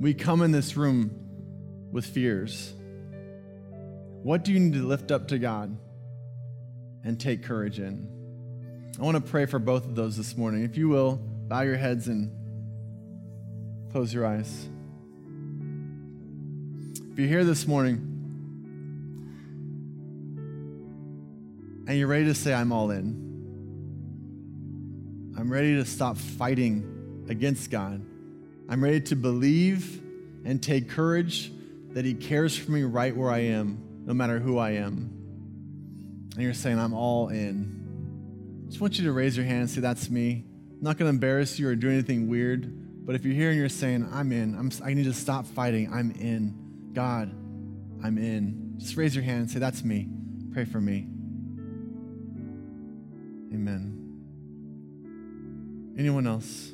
We 0.00 0.14
come 0.14 0.42
in 0.42 0.50
this 0.50 0.76
room 0.76 1.12
with 1.92 2.04
fears. 2.04 2.74
What 4.24 4.42
do 4.42 4.52
you 4.52 4.58
need 4.58 4.72
to 4.72 4.84
lift 4.84 5.12
up 5.12 5.28
to 5.28 5.38
God 5.38 5.78
and 7.04 7.20
take 7.20 7.44
courage 7.44 7.78
in? 7.78 8.08
I 8.98 9.04
want 9.04 9.14
to 9.14 9.20
pray 9.20 9.46
for 9.46 9.60
both 9.60 9.84
of 9.84 9.94
those 9.94 10.16
this 10.16 10.36
morning. 10.36 10.64
If 10.64 10.76
you 10.76 10.88
will, 10.88 11.20
bow 11.22 11.60
your 11.60 11.76
heads 11.76 12.08
and 12.08 12.32
close 13.92 14.12
your 14.12 14.26
eyes. 14.26 14.68
If 17.12 17.16
you're 17.16 17.28
here 17.28 17.44
this 17.44 17.68
morning 17.68 17.94
and 21.86 21.96
you're 21.96 22.08
ready 22.08 22.24
to 22.24 22.34
say, 22.34 22.52
I'm 22.52 22.72
all 22.72 22.90
in, 22.90 23.25
I'm 25.46 25.52
ready 25.52 25.76
to 25.76 25.84
stop 25.84 26.16
fighting 26.18 27.24
against 27.28 27.70
God. 27.70 28.04
I'm 28.68 28.82
ready 28.82 29.00
to 29.02 29.14
believe 29.14 30.02
and 30.44 30.60
take 30.60 30.90
courage 30.90 31.52
that 31.92 32.04
He 32.04 32.14
cares 32.14 32.56
for 32.58 32.72
me 32.72 32.82
right 32.82 33.16
where 33.16 33.30
I 33.30 33.42
am, 33.42 33.78
no 34.04 34.12
matter 34.12 34.40
who 34.40 34.58
I 34.58 34.70
am. 34.72 35.08
And 36.34 36.42
you're 36.42 36.52
saying, 36.52 36.80
I'm 36.80 36.94
all 36.94 37.28
in. 37.28 38.64
I 38.64 38.70
just 38.70 38.80
want 38.80 38.98
you 38.98 39.04
to 39.04 39.12
raise 39.12 39.36
your 39.36 39.46
hand 39.46 39.60
and 39.60 39.70
say, 39.70 39.80
That's 39.80 40.10
me. 40.10 40.44
I'm 40.72 40.82
not 40.82 40.98
going 40.98 41.06
to 41.06 41.14
embarrass 41.14 41.60
you 41.60 41.68
or 41.68 41.76
do 41.76 41.90
anything 41.90 42.26
weird. 42.26 43.06
But 43.06 43.14
if 43.14 43.24
you're 43.24 43.32
here 43.32 43.50
and 43.50 43.56
you're 43.56 43.68
saying, 43.68 44.08
I'm 44.12 44.32
in, 44.32 44.58
I'm, 44.58 44.72
I 44.84 44.94
need 44.94 45.04
to 45.04 45.14
stop 45.14 45.46
fighting, 45.46 45.94
I'm 45.94 46.10
in. 46.10 46.90
God, 46.92 47.30
I'm 48.02 48.18
in. 48.18 48.74
Just 48.78 48.96
raise 48.96 49.14
your 49.14 49.22
hand 49.22 49.42
and 49.42 49.50
say, 49.52 49.60
That's 49.60 49.84
me. 49.84 50.08
Pray 50.52 50.64
for 50.64 50.80
me. 50.80 51.06
Amen. 53.54 54.05
Anyone 55.98 56.26
else? 56.26 56.72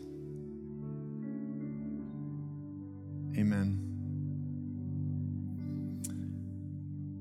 Amen. 3.36 3.78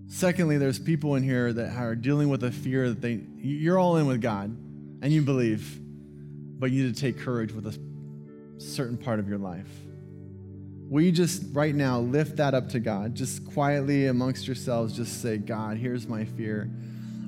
Secondly, 0.07 0.57
there's 0.57 0.77
people 0.77 1.15
in 1.15 1.23
here 1.23 1.53
that 1.53 1.75
are 1.75 1.95
dealing 1.95 2.29
with 2.29 2.43
a 2.43 2.51
fear 2.51 2.89
that 2.89 3.01
they 3.01 3.21
you're 3.37 3.79
all 3.79 3.97
in 3.97 4.05
with 4.05 4.21
God 4.21 4.55
and 5.01 5.11
you 5.11 5.21
believe, 5.21 5.79
but 6.59 6.71
you 6.71 6.83
need 6.83 6.95
to 6.95 7.01
take 7.01 7.19
courage 7.19 7.51
with 7.53 7.65
a 7.65 7.79
certain 8.59 8.97
part 8.97 9.19
of 9.19 9.27
your 9.27 9.37
life. 9.37 9.69
Will 10.89 11.01
you 11.01 11.11
just 11.11 11.43
right 11.53 11.73
now 11.73 12.01
lift 12.01 12.35
that 12.37 12.53
up 12.53 12.69
to 12.69 12.79
God? 12.79 13.15
Just 13.15 13.45
quietly 13.53 14.07
amongst 14.07 14.45
yourselves, 14.45 14.95
just 14.95 15.21
say, 15.21 15.37
God, 15.37 15.77
here's 15.77 16.05
my 16.05 16.25
fear. 16.25 16.69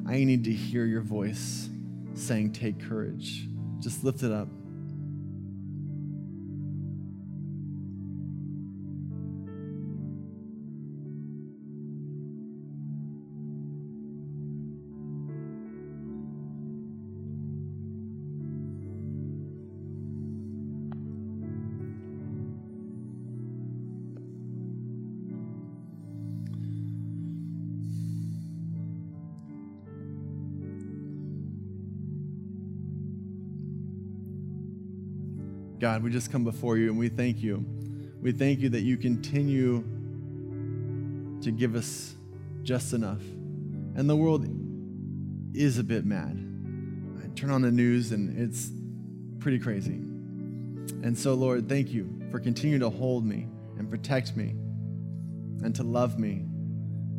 I 0.06 0.24
need 0.24 0.44
to 0.44 0.52
hear 0.52 0.86
your 0.86 1.02
voice 1.02 1.70
saying, 2.14 2.52
Take 2.52 2.90
courage. 2.90 3.48
Just 3.80 4.04
lift 4.04 4.22
it 4.24 4.32
up. 4.32 4.50
God, 35.80 36.04
we 36.04 36.12
just 36.12 36.32
come 36.32 36.44
before 36.44 36.78
you 36.78 36.90
and 36.90 36.98
we 36.98 37.10
thank 37.10 37.42
you. 37.42 37.66
We 38.22 38.32
thank 38.32 38.60
you 38.60 38.70
that 38.70 38.82
you 38.82 38.98
continue 38.98 39.84
to 41.42 41.52
give 41.52 41.76
us 41.76 42.16
just 42.64 42.94
enough. 42.94 43.22
And 43.96 44.10
the 44.10 44.16
world 44.16 44.48
is 45.54 45.78
a 45.78 45.84
bit 45.84 46.06
mad. 46.06 46.40
I 47.24 47.28
turn 47.36 47.52
on 47.52 47.62
the 47.62 47.72
news 47.72 48.12
and 48.12 48.40
it's 48.40 48.72
pretty 49.40 49.60
crazy. 49.60 49.96
And 51.04 51.18
so, 51.18 51.34
Lord, 51.34 51.68
thank 51.68 51.92
you 51.92 52.10
for 52.32 52.40
continuing 52.40 52.80
to 52.80 52.90
hold 52.90 53.26
me 53.26 53.48
and 53.78 53.90
protect 53.90 54.38
me 54.38 54.56
and 55.64 55.76
to 55.76 55.84
love 55.84 56.18
me 56.18 56.46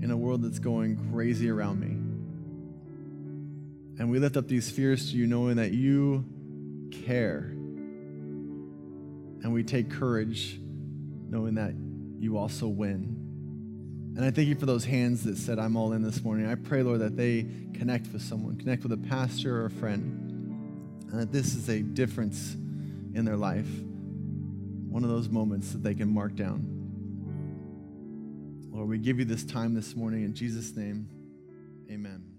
in 0.00 0.10
a 0.10 0.16
world 0.16 0.42
that's 0.42 0.58
going 0.58 0.96
crazy 1.12 1.50
around 1.50 1.80
me. 1.80 2.00
And 3.98 4.10
we 4.10 4.18
lift 4.18 4.36
up 4.36 4.48
these 4.48 4.70
fears 4.70 5.10
to 5.10 5.16
you, 5.16 5.26
knowing 5.26 5.56
that 5.56 5.72
you 5.72 6.24
care. 6.90 7.53
And 9.44 9.52
we 9.52 9.62
take 9.62 9.90
courage, 9.90 10.58
knowing 10.58 11.54
that 11.54 11.74
you 12.18 12.38
also 12.38 12.66
win. 12.66 13.20
And 14.16 14.24
I 14.24 14.30
thank 14.30 14.48
you 14.48 14.54
for 14.54 14.64
those 14.64 14.86
hands 14.86 15.22
that 15.24 15.36
said, 15.36 15.58
I'm 15.58 15.76
all 15.76 15.92
in 15.92 16.02
this 16.02 16.24
morning. 16.24 16.46
I 16.46 16.54
pray, 16.54 16.82
Lord, 16.82 17.00
that 17.00 17.16
they 17.16 17.46
connect 17.74 18.10
with 18.12 18.22
someone, 18.22 18.56
connect 18.56 18.82
with 18.84 18.92
a 18.92 18.96
pastor 18.96 19.60
or 19.60 19.66
a 19.66 19.70
friend, 19.70 21.10
and 21.12 21.20
that 21.20 21.30
this 21.30 21.54
is 21.54 21.68
a 21.68 21.80
difference 21.80 22.54
in 23.14 23.24
their 23.26 23.36
life. 23.36 23.68
One 24.88 25.04
of 25.04 25.10
those 25.10 25.28
moments 25.28 25.72
that 25.72 25.82
they 25.82 25.94
can 25.94 26.08
mark 26.08 26.34
down. 26.36 26.70
Lord, 28.70 28.88
we 28.88 28.98
give 28.98 29.18
you 29.18 29.24
this 29.24 29.44
time 29.44 29.74
this 29.74 29.94
morning 29.94 30.24
in 30.24 30.34
Jesus' 30.34 30.74
name. 30.74 31.08
Amen. 31.90 32.33